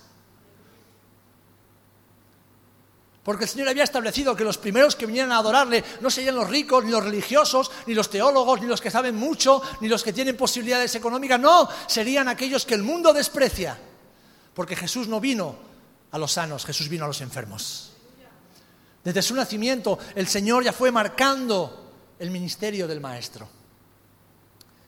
[3.22, 6.48] Porque el Señor había establecido que los primeros que vinieran a adorarle no serían los
[6.48, 10.12] ricos, ni los religiosos, ni los teólogos, ni los que saben mucho, ni los que
[10.12, 11.38] tienen posibilidades económicas.
[11.38, 13.78] No, serían aquellos que el mundo desprecia.
[14.54, 15.54] Porque Jesús no vino
[16.10, 17.92] a los sanos, Jesús vino a los enfermos.
[19.04, 23.48] Desde su nacimiento el Señor ya fue marcando el ministerio del Maestro.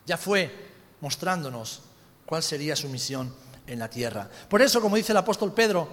[0.07, 1.83] Ya fue mostrándonos
[2.27, 3.33] cuál sería su misión
[3.66, 4.29] en la tierra.
[4.49, 5.88] Por eso, como dice el apóstol Pedro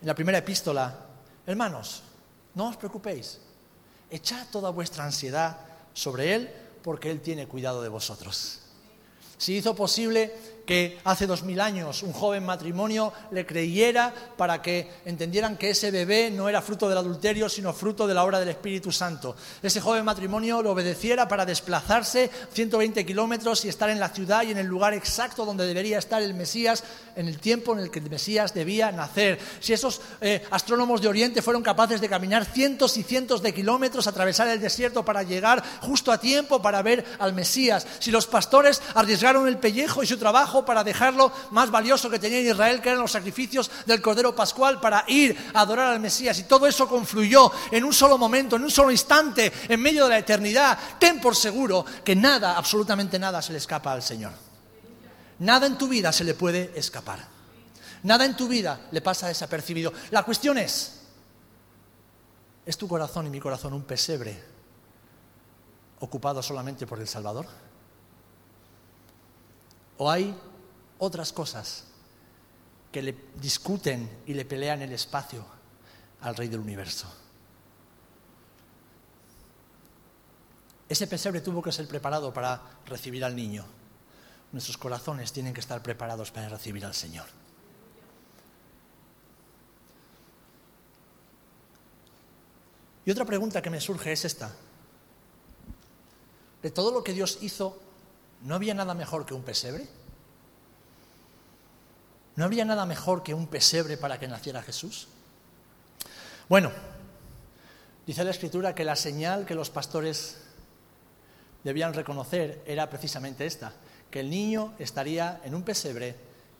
[0.00, 1.05] en la primera epístola,
[1.46, 2.02] Hermanos,
[2.54, 3.38] no os preocupéis,
[4.10, 5.58] echad toda vuestra ansiedad
[5.94, 6.50] sobre Él
[6.82, 8.60] porque Él tiene cuidado de vosotros.
[9.38, 10.34] Si hizo posible
[10.66, 15.90] que hace dos mil años un joven matrimonio le creyera para que entendieran que ese
[15.90, 19.36] bebé no era fruto del adulterio, sino fruto de la obra del Espíritu Santo.
[19.62, 24.50] Ese joven matrimonio lo obedeciera para desplazarse 120 kilómetros y estar en la ciudad y
[24.50, 26.82] en el lugar exacto donde debería estar el Mesías
[27.14, 29.38] en el tiempo en el que el Mesías debía nacer.
[29.60, 34.06] Si esos eh, astrónomos de Oriente fueron capaces de caminar cientos y cientos de kilómetros,
[34.06, 37.86] atravesar el desierto para llegar justo a tiempo para ver al Mesías.
[37.98, 42.40] Si los pastores arriesgaron el pellejo y su trabajo, para dejarlo más valioso que tenía
[42.40, 46.38] Israel, que eran los sacrificios del Cordero Pascual, para ir a adorar al Mesías.
[46.38, 50.10] Y todo eso confluyó en un solo momento, en un solo instante, en medio de
[50.10, 50.78] la eternidad.
[50.98, 54.32] Ten por seguro que nada, absolutamente nada, se le escapa al Señor.
[55.38, 57.18] Nada en tu vida se le puede escapar.
[58.02, 59.92] Nada en tu vida le pasa desapercibido.
[60.10, 61.00] La cuestión es,
[62.64, 64.40] ¿es tu corazón y mi corazón un pesebre
[66.00, 67.46] ocupado solamente por el Salvador?
[69.98, 70.36] ¿O hay
[70.98, 71.84] otras cosas
[72.92, 75.44] que le discuten y le pelean el espacio
[76.20, 77.12] al Rey del Universo?
[80.88, 83.64] Ese pesebre tuvo que ser preparado para recibir al niño.
[84.52, 87.26] Nuestros corazones tienen que estar preparados para recibir al Señor.
[93.04, 94.52] Y otra pregunta que me surge es esta.
[96.62, 97.80] De todo lo que Dios hizo
[98.46, 99.88] ¿No había nada mejor que un pesebre?
[102.36, 105.08] ¿No había nada mejor que un pesebre para que naciera Jesús?
[106.48, 106.70] Bueno,
[108.06, 110.36] dice la Escritura que la señal que los pastores
[111.64, 113.72] debían reconocer era precisamente esta,
[114.12, 116.14] que el niño estaría en un pesebre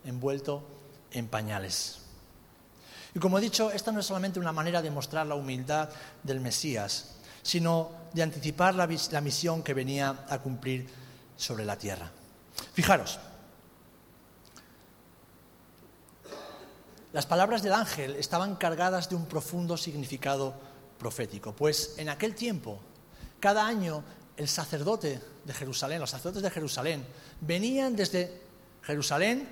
[0.04, 0.66] envuelto
[1.12, 2.00] en pañales.
[3.14, 5.90] Y como he dicho, esta no es solamente una manera de mostrar la humildad
[6.24, 11.05] del Mesías, sino de anticipar la, la misión que venía a cumplir
[11.36, 12.10] sobre la tierra.
[12.72, 13.18] Fijaros,
[17.12, 20.54] las palabras del ángel estaban cargadas de un profundo significado
[20.98, 22.78] profético, pues en aquel tiempo,
[23.40, 24.02] cada año,
[24.36, 27.06] el sacerdote de Jerusalén, los sacerdotes de Jerusalén,
[27.40, 28.42] venían desde
[28.82, 29.48] Jerusalén,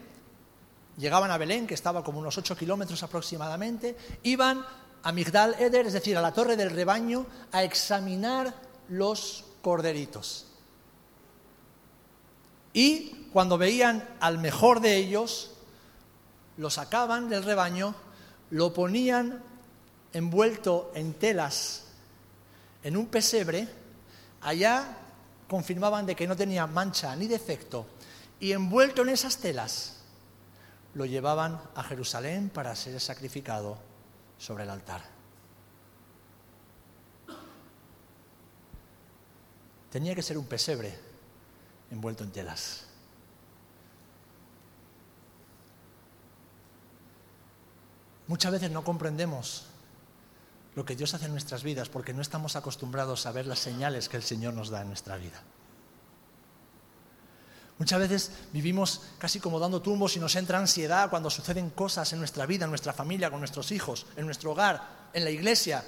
[0.98, 4.64] llegaban a Belén, que estaba como unos ocho kilómetros aproximadamente, iban
[5.02, 8.54] a Migdal Eder, es decir, a la torre del rebaño, a examinar
[8.88, 10.46] los corderitos.
[12.74, 15.52] Y cuando veían al mejor de ellos,
[16.56, 17.94] lo sacaban del rebaño,
[18.50, 19.42] lo ponían
[20.12, 21.84] envuelto en telas
[22.82, 23.66] en un pesebre,
[24.42, 24.98] allá
[25.48, 27.86] confirmaban de que no tenía mancha ni defecto,
[28.40, 30.00] y envuelto en esas telas
[30.94, 33.78] lo llevaban a Jerusalén para ser sacrificado
[34.36, 35.02] sobre el altar.
[39.90, 41.13] Tenía que ser un pesebre
[41.94, 42.84] envuelto en telas.
[48.26, 49.66] Muchas veces no comprendemos
[50.74, 54.08] lo que Dios hace en nuestras vidas porque no estamos acostumbrados a ver las señales
[54.08, 55.42] que el Señor nos da en nuestra vida.
[57.78, 62.20] Muchas veces vivimos casi como dando tumbos y nos entra ansiedad cuando suceden cosas en
[62.20, 65.84] nuestra vida, en nuestra familia, con nuestros hijos, en nuestro hogar, en la iglesia,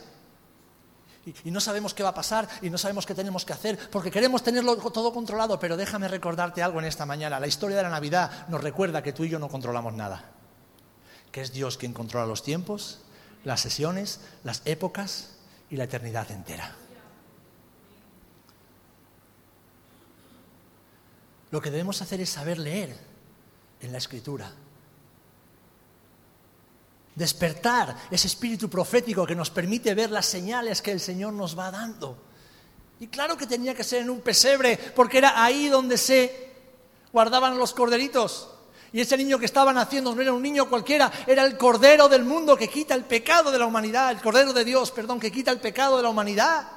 [1.44, 4.10] y, no sabemos qué va a pasar y no sabemos qué tenemos que hacer porque
[4.10, 7.40] queremos tenerlo todo controlado, pero déjame recordarte algo en esta mañana.
[7.40, 10.30] La historia de la Navidad nos recuerda que tú y yo no controlamos nada,
[11.32, 13.00] que es Dios quien controla los tiempos,
[13.44, 15.30] las sesiones, las épocas
[15.68, 16.76] y la eternidad entera.
[21.50, 22.96] Lo que debemos hacer es saber leer
[23.80, 24.52] en la escritura
[27.16, 31.72] despertar ese espíritu profético que nos permite ver las señales que el Señor nos va
[31.72, 32.16] dando.
[33.00, 36.52] Y claro que tenía que ser en un pesebre, porque era ahí donde se
[37.12, 38.50] guardaban los corderitos.
[38.92, 42.24] Y ese niño que estaba naciendo no era un niño cualquiera, era el Cordero del
[42.24, 45.50] mundo que quita el pecado de la humanidad, el Cordero de Dios, perdón, que quita
[45.50, 46.68] el pecado de la humanidad.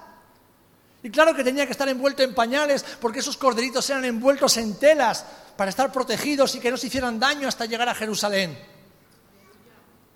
[1.04, 4.78] Y claro que tenía que estar envuelto en pañales, porque esos corderitos eran envueltos en
[4.78, 5.26] telas
[5.56, 8.79] para estar protegidos y que no se hicieran daño hasta llegar a Jerusalén.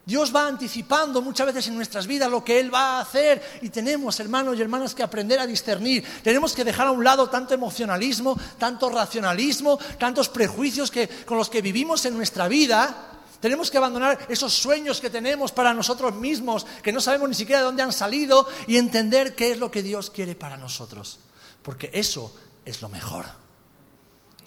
[0.06, 3.70] Dios va anticipando muchas veces en nuestras vidas lo que Él va a hacer y
[3.70, 6.04] tenemos, hermanos y hermanas, que aprender a discernir.
[6.22, 11.50] Tenemos que dejar a un lado tanto emocionalismo, tanto racionalismo, tantos prejuicios que, con los
[11.50, 13.12] que vivimos en nuestra vida.
[13.40, 17.60] Tenemos que abandonar esos sueños que tenemos para nosotros mismos, que no sabemos ni siquiera
[17.60, 21.20] de dónde han salido, y entender qué es lo que Dios quiere para nosotros.
[21.62, 22.36] Porque eso
[22.66, 23.26] es lo mejor.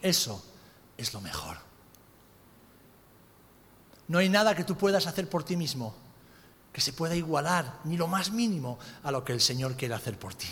[0.02, 0.44] Eso
[0.98, 1.66] es lo mejor.
[4.09, 5.94] No hay nada que tú puedas hacer por ti mismo
[6.76, 10.18] que se pueda igualar, ni lo más mínimo, a lo que el Señor quiere hacer
[10.18, 10.46] por ti.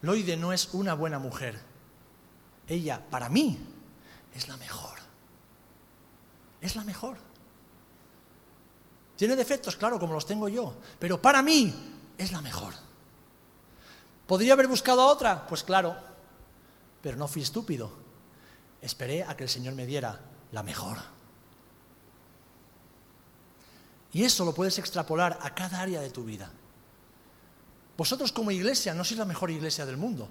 [0.00, 1.60] Loide no es una buena mujer.
[2.66, 3.58] Ella, para mí,
[4.34, 4.98] es la mejor.
[6.62, 7.18] Es la mejor.
[9.16, 11.74] Tiene defectos, claro, como los tengo yo, pero para mí
[12.16, 12.72] es la mejor.
[14.26, 15.46] ¿Podría haber buscado a otra?
[15.46, 15.94] Pues claro,
[17.02, 17.99] pero no fui estúpido.
[18.82, 20.20] Esperé a que el Señor me diera
[20.52, 20.98] la mejor.
[24.12, 26.50] Y eso lo puedes extrapolar a cada área de tu vida.
[27.96, 30.28] Vosotros como iglesia no sois la mejor iglesia del mundo,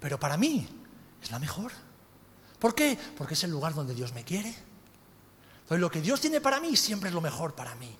[0.00, 0.68] pero para mí
[1.22, 1.72] es la mejor.
[2.58, 2.98] ¿Por qué?
[3.16, 4.54] Porque es el lugar donde Dios me quiere.
[5.62, 7.96] Entonces lo que Dios tiene para mí siempre es lo mejor para mí.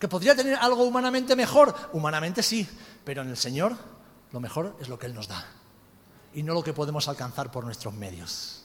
[0.00, 1.74] ¿Que podría tener algo humanamente mejor?
[1.92, 2.66] Humanamente sí,
[3.04, 3.76] pero en el Señor
[4.32, 5.57] lo mejor es lo que Él nos da
[6.34, 8.62] y no lo que podemos alcanzar por nuestros medios.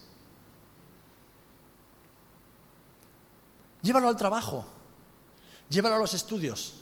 [3.82, 4.66] Llévalo al trabajo,
[5.70, 6.76] llévalo a los estudios,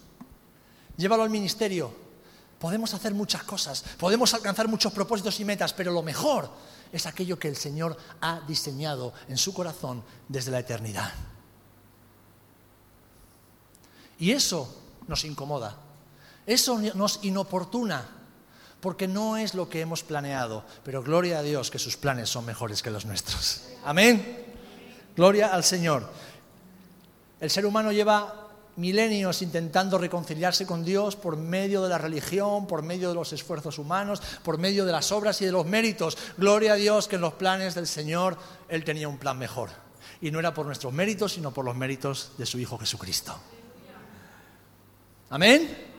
[0.98, 1.92] llévalo al ministerio.
[2.60, 6.48] Podemos hacer muchas cosas, podemos alcanzar muchos propósitos y metas, pero lo mejor
[6.92, 11.12] es aquello que el Señor ha diseñado en su corazón desde la eternidad.
[14.20, 15.76] Y eso nos incomoda,
[16.46, 18.21] eso nos inoportuna,
[18.82, 22.46] porque no es lo que hemos planeado, pero gloria a Dios que sus planes son
[22.46, 23.62] mejores que los nuestros.
[23.86, 24.46] Amén.
[25.16, 26.10] Gloria al Señor.
[27.40, 32.82] El ser humano lleva milenios intentando reconciliarse con Dios por medio de la religión, por
[32.82, 36.18] medio de los esfuerzos humanos, por medio de las obras y de los méritos.
[36.38, 39.70] Gloria a Dios que en los planes del Señor Él tenía un plan mejor.
[40.22, 43.36] Y no era por nuestros méritos, sino por los méritos de su Hijo Jesucristo.
[45.30, 45.91] Amén.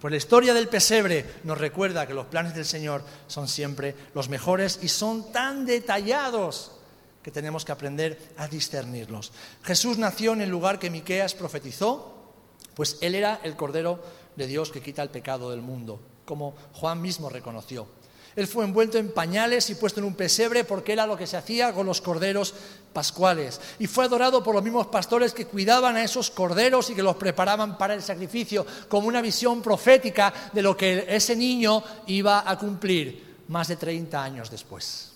[0.00, 4.28] Pues la historia del pesebre nos recuerda que los planes del Señor son siempre los
[4.28, 6.72] mejores y son tan detallados
[7.22, 9.32] que tenemos que aprender a discernirlos.
[9.62, 12.14] Jesús nació en el lugar que Miqueas profetizó,
[12.74, 14.02] pues él era el Cordero
[14.36, 17.86] de Dios que quita el pecado del mundo, como Juan mismo reconoció.
[18.36, 21.36] Él fue envuelto en pañales y puesto en un pesebre porque era lo que se
[21.36, 22.54] hacía con los corderos
[22.94, 23.60] pascuales.
[23.78, 27.16] Y fue adorado por los mismos pastores que cuidaban a esos corderos y que los
[27.16, 32.56] preparaban para el sacrificio, como una visión profética de lo que ese niño iba a
[32.56, 35.12] cumplir más de 30 años después.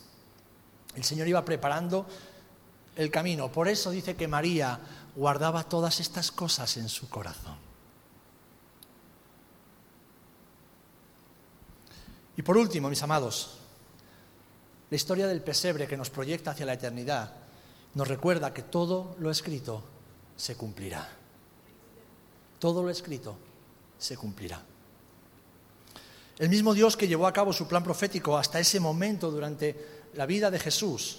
[0.95, 2.05] El Señor iba preparando
[2.97, 3.51] el camino.
[3.51, 4.79] Por eso dice que María
[5.15, 7.57] guardaba todas estas cosas en su corazón.
[12.37, 13.59] Y por último, mis amados,
[14.91, 17.48] la historia del pesebre que nos proyecta hacia la eternidad
[17.95, 19.83] nos recuerda que todo lo escrito
[20.37, 21.09] se cumplirá.
[22.59, 23.37] Todo lo escrito
[23.99, 24.63] se cumplirá.
[26.39, 30.27] El mismo Dios que llevó a cabo su plan profético hasta ese momento durante la
[30.27, 31.19] vida de Jesús,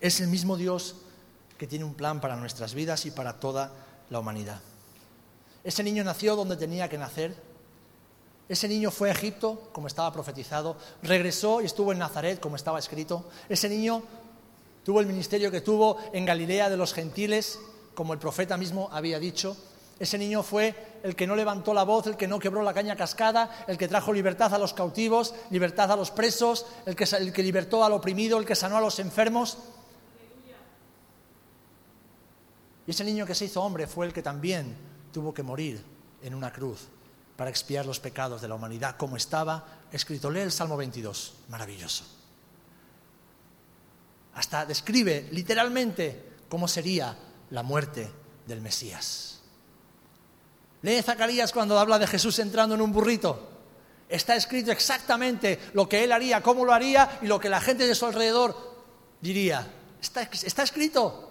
[0.00, 0.96] es el mismo Dios
[1.58, 3.72] que tiene un plan para nuestras vidas y para toda
[4.10, 4.60] la humanidad.
[5.64, 7.34] Ese niño nació donde tenía que nacer,
[8.48, 12.78] ese niño fue a Egipto, como estaba profetizado, regresó y estuvo en Nazaret, como estaba
[12.78, 13.24] escrito.
[13.48, 14.02] Ese niño
[14.84, 17.58] tuvo el ministerio que tuvo en Galilea de los gentiles,
[17.94, 19.56] como el profeta mismo había dicho.
[19.98, 22.96] Ese niño fue el que no levantó la voz, el que no quebró la caña
[22.96, 27.32] cascada, el que trajo libertad a los cautivos, libertad a los presos, el que, el
[27.32, 29.58] que libertó al oprimido, el que sanó a los enfermos.
[32.86, 34.76] Y ese niño que se hizo hombre fue el que también
[35.12, 35.82] tuvo que morir
[36.22, 36.88] en una cruz
[37.36, 40.30] para expiar los pecados de la humanidad, como estaba escrito.
[40.30, 42.04] Lee el Salmo 22, maravilloso.
[44.34, 47.16] Hasta describe literalmente cómo sería
[47.50, 48.10] la muerte
[48.46, 49.40] del Mesías.
[50.82, 53.50] Lee Zacarías cuando habla de Jesús entrando en un burrito.
[54.08, 57.86] Está escrito exactamente lo que él haría, cómo lo haría y lo que la gente
[57.86, 58.74] de su alrededor
[59.20, 59.66] diría.
[60.00, 60.22] Está,
[60.62, 61.30] escrito.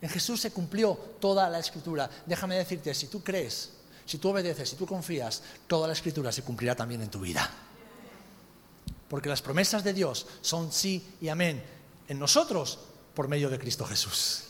[0.00, 2.08] En Jesús se cumplió toda la escritura.
[2.24, 3.74] Déjame decirte, si tú crees
[4.06, 7.48] si tú obedeces, si tú confías, toda la escritura se cumplirá también en tu vida.
[9.08, 11.62] porque las promesas de Dios son sí y amén
[12.10, 12.80] en nosotros
[13.14, 14.42] por medio de Cristo Jesús.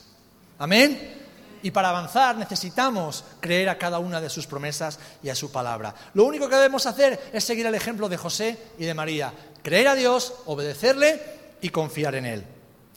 [0.57, 1.19] Amén.
[1.61, 5.93] Y para avanzar necesitamos creer a cada una de sus promesas y a su palabra.
[6.15, 9.31] Lo único que debemos hacer es seguir el ejemplo de José y de María.
[9.61, 11.21] Creer a Dios, obedecerle
[11.61, 12.45] y confiar en Él.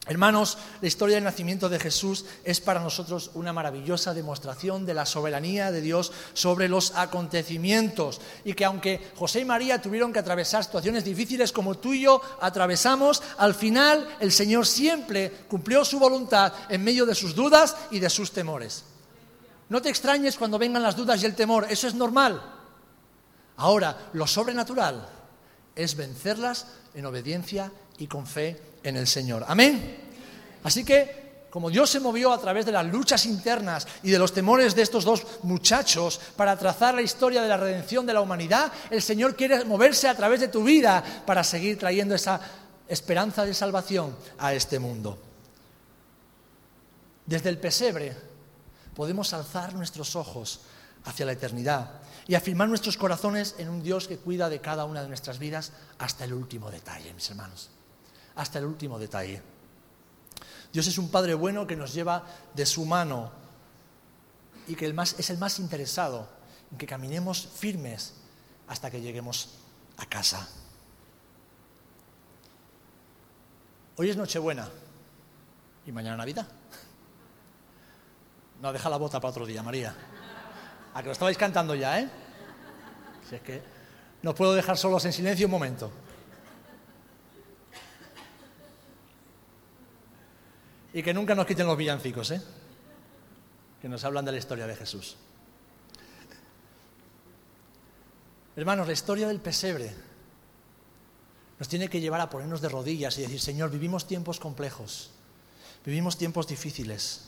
[0.06, 5.06] Hermanos, la historia del nacimiento de Jesús es para nosotros una maravillosa demostración de la
[5.06, 10.62] soberanía de Dios sobre los acontecimientos y que aunque José y María tuvieron que atravesar
[10.62, 16.52] situaciones difíciles como tú y yo atravesamos, al final el Señor siempre cumplió su voluntad
[16.68, 18.84] en medio de sus dudas y de sus temores.
[19.70, 22.42] No te extrañes cuando vengan las dudas y el temor, eso es normal.
[23.56, 25.08] Ahora, lo sobrenatural
[25.74, 29.44] es vencerlas en obediencia y con fe en el Señor.
[29.48, 29.96] Amén.
[30.62, 34.32] Así que, como Dios se movió a través de las luchas internas y de los
[34.32, 38.70] temores de estos dos muchachos para trazar la historia de la redención de la humanidad,
[38.90, 42.40] el Señor quiere moverse a través de tu vida para seguir trayendo esa
[42.86, 45.18] esperanza de salvación a este mundo.
[47.26, 48.14] Desde el pesebre
[48.94, 50.60] podemos alzar nuestros ojos
[51.04, 55.02] hacia la eternidad y afirmar nuestros corazones en un Dios que cuida de cada una
[55.02, 57.70] de nuestras vidas hasta el último detalle, mis hermanos
[58.36, 59.42] hasta el último detalle.
[60.72, 62.24] Dios es un Padre bueno que nos lleva
[62.54, 63.30] de su mano
[64.66, 66.28] y que es el más interesado
[66.70, 68.14] en que caminemos firmes
[68.66, 69.50] hasta que lleguemos
[69.98, 70.48] a casa.
[73.96, 74.68] Hoy es Nochebuena
[75.86, 76.48] y mañana Navidad.
[78.60, 79.94] No, deja la bota para otro día, María.
[80.94, 82.08] A que lo estabais cantando ya, ¿eh?
[83.28, 83.62] Si es que
[84.22, 85.90] no puedo dejar solos en silencio un momento.
[90.94, 92.40] Y que nunca nos quiten los villancicos, ¿eh?
[93.82, 95.16] que nos hablan de la historia de Jesús.
[98.56, 99.92] Hermanos, la historia del pesebre
[101.58, 105.10] nos tiene que llevar a ponernos de rodillas y decir, Señor, vivimos tiempos complejos,
[105.84, 107.22] vivimos tiempos difíciles,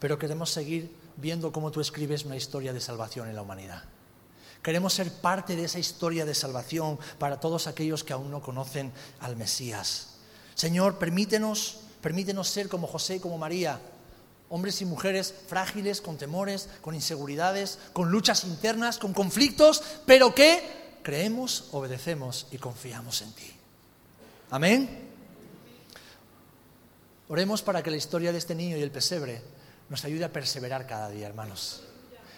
[0.00, 3.84] pero queremos seguir viendo cómo tú escribes una historia de salvación en la humanidad.
[4.60, 8.92] Queremos ser parte de esa historia de salvación para todos aquellos que aún no conocen
[9.20, 10.16] al Mesías.
[10.56, 13.80] Señor, permítenos Permítenos ser como José y como María,
[14.48, 20.98] hombres y mujeres frágiles, con temores, con inseguridades, con luchas internas, con conflictos, pero que
[21.02, 23.52] creemos, obedecemos y confiamos en ti.
[24.50, 25.08] Amén.
[27.28, 29.42] Oremos para que la historia de este niño y el pesebre
[29.88, 31.82] nos ayude a perseverar cada día, hermanos,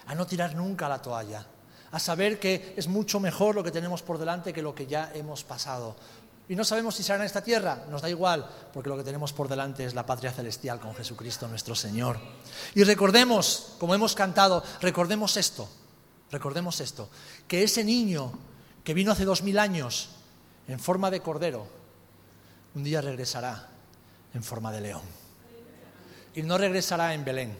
[0.06, 1.46] a no tirar nunca la toalla,
[1.92, 5.12] a saber que es mucho mejor lo que tenemos por delante que lo que ya
[5.14, 5.96] hemos pasado,
[6.50, 9.32] y no sabemos si será en esta tierra, nos da igual, porque lo que tenemos
[9.32, 12.18] por delante es la patria celestial con Jesucristo nuestro Señor.
[12.74, 15.68] Y recordemos, como hemos cantado, recordemos esto,
[16.32, 17.08] recordemos esto,
[17.46, 18.32] que ese niño
[18.82, 20.08] que vino hace dos mil años
[20.66, 21.68] en forma de cordero,
[22.74, 23.68] un día regresará
[24.34, 25.02] en forma de león.
[26.34, 27.56] Y no regresará en Belén,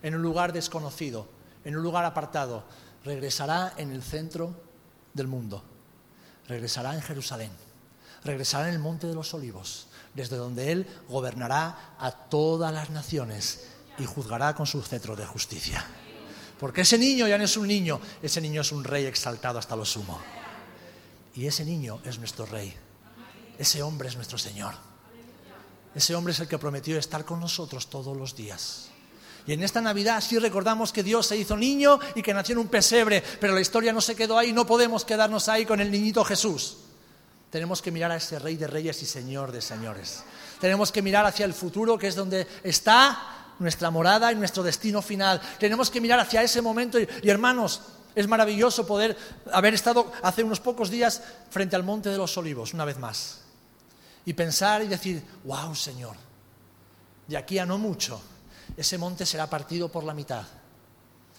[0.00, 1.26] en un lugar desconocido,
[1.64, 2.62] en un lugar apartado,
[3.04, 4.54] regresará en el centro
[5.12, 5.64] del mundo,
[6.46, 7.67] regresará en Jerusalén
[8.24, 13.64] regresará en el monte de los olivos, desde donde Él gobernará a todas las naciones
[13.98, 15.84] y juzgará con su cetro de justicia.
[16.58, 19.76] Porque ese niño ya no es un niño, ese niño es un rey exaltado hasta
[19.76, 20.18] lo sumo.
[21.34, 22.74] Y ese niño es nuestro rey.
[23.58, 24.74] Ese hombre es nuestro Señor.
[25.94, 28.88] Ese hombre es el que prometió estar con nosotros todos los días.
[29.46, 32.58] Y en esta Navidad sí recordamos que Dios se hizo niño y que nació en
[32.58, 35.90] un pesebre, pero la historia no se quedó ahí, no podemos quedarnos ahí con el
[35.90, 36.76] niñito Jesús.
[37.50, 40.22] Tenemos que mirar a ese Rey de Reyes y Señor de Señores.
[40.60, 45.00] Tenemos que mirar hacia el futuro, que es donde está nuestra morada y nuestro destino
[45.00, 45.40] final.
[45.58, 46.98] Tenemos que mirar hacia ese momento.
[47.00, 47.80] Y, hermanos,
[48.14, 49.16] es maravilloso poder
[49.50, 53.40] haber estado hace unos pocos días frente al Monte de los Olivos, una vez más.
[54.26, 56.16] Y pensar y decir, wow, Señor,
[57.26, 58.20] de aquí a no mucho,
[58.76, 60.44] ese monte será partido por la mitad.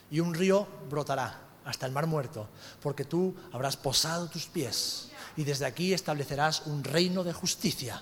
[0.10, 2.47] Y un río brotará hasta el mar muerto,
[2.82, 5.09] porque tú habrás posado tus pies
[5.40, 8.02] y desde aquí establecerás un reino de justicia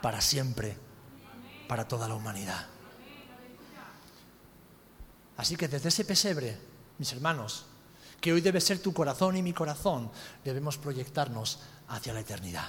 [0.00, 0.76] para siempre,
[1.66, 2.64] para toda la humanidad.
[5.36, 6.56] Así que desde ese pesebre,
[6.96, 7.64] mis hermanos,
[8.20, 10.12] que hoy debe ser tu corazón y mi corazón,
[10.44, 11.58] debemos proyectarnos
[11.88, 12.68] hacia la eternidad.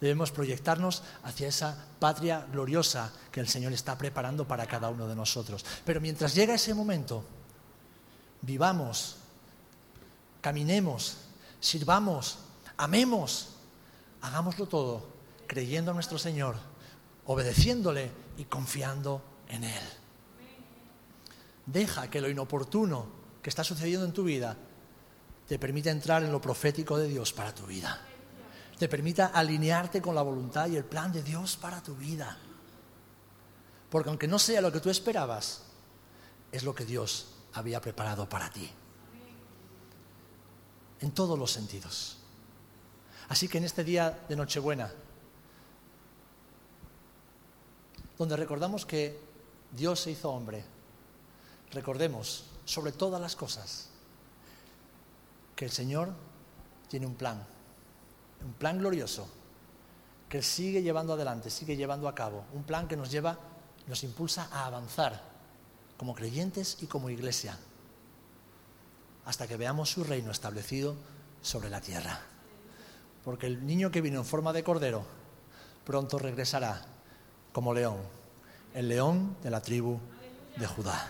[0.00, 5.14] Debemos proyectarnos hacia esa patria gloriosa que el Señor está preparando para cada uno de
[5.14, 5.64] nosotros.
[5.84, 7.24] Pero mientras llega ese momento,
[8.42, 9.14] vivamos,
[10.40, 11.18] caminemos,
[11.60, 12.38] sirvamos,
[12.76, 13.50] Amemos,
[14.20, 15.14] hagámoslo todo
[15.46, 16.56] creyendo en nuestro Señor,
[17.26, 19.82] obedeciéndole y confiando en Él.
[21.66, 23.06] Deja que lo inoportuno
[23.42, 24.56] que está sucediendo en tu vida
[25.46, 28.00] te permita entrar en lo profético de Dios para tu vida.
[28.78, 32.36] te permita alinearte con la voluntad y el plan de Dios para tu vida.
[33.88, 35.62] Porque aunque no sea lo que tú esperabas,
[36.50, 38.68] es lo que Dios había preparado para ti.
[41.00, 42.23] En todos los sentidos.
[43.28, 44.92] Así que en este día de Nochebuena,
[48.18, 49.18] donde recordamos que
[49.72, 50.64] Dios se hizo hombre,
[51.72, 53.88] recordemos sobre todas las cosas
[55.56, 56.12] que el Señor
[56.88, 57.44] tiene un plan,
[58.44, 59.28] un plan glorioso,
[60.28, 63.38] que sigue llevando adelante, sigue llevando a cabo, un plan que nos lleva,
[63.86, 65.22] nos impulsa a avanzar
[65.96, 67.58] como creyentes y como iglesia,
[69.24, 70.96] hasta que veamos su reino establecido
[71.40, 72.33] sobre la tierra.
[73.24, 75.04] Porque el niño que vino en forma de cordero
[75.84, 76.82] pronto regresará
[77.52, 77.96] como león,
[78.74, 79.98] el león de la tribu
[80.56, 81.08] de Judá.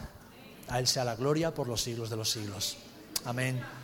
[0.68, 2.76] A Él sea la gloria por los siglos de los siglos.
[3.24, 3.83] Amén.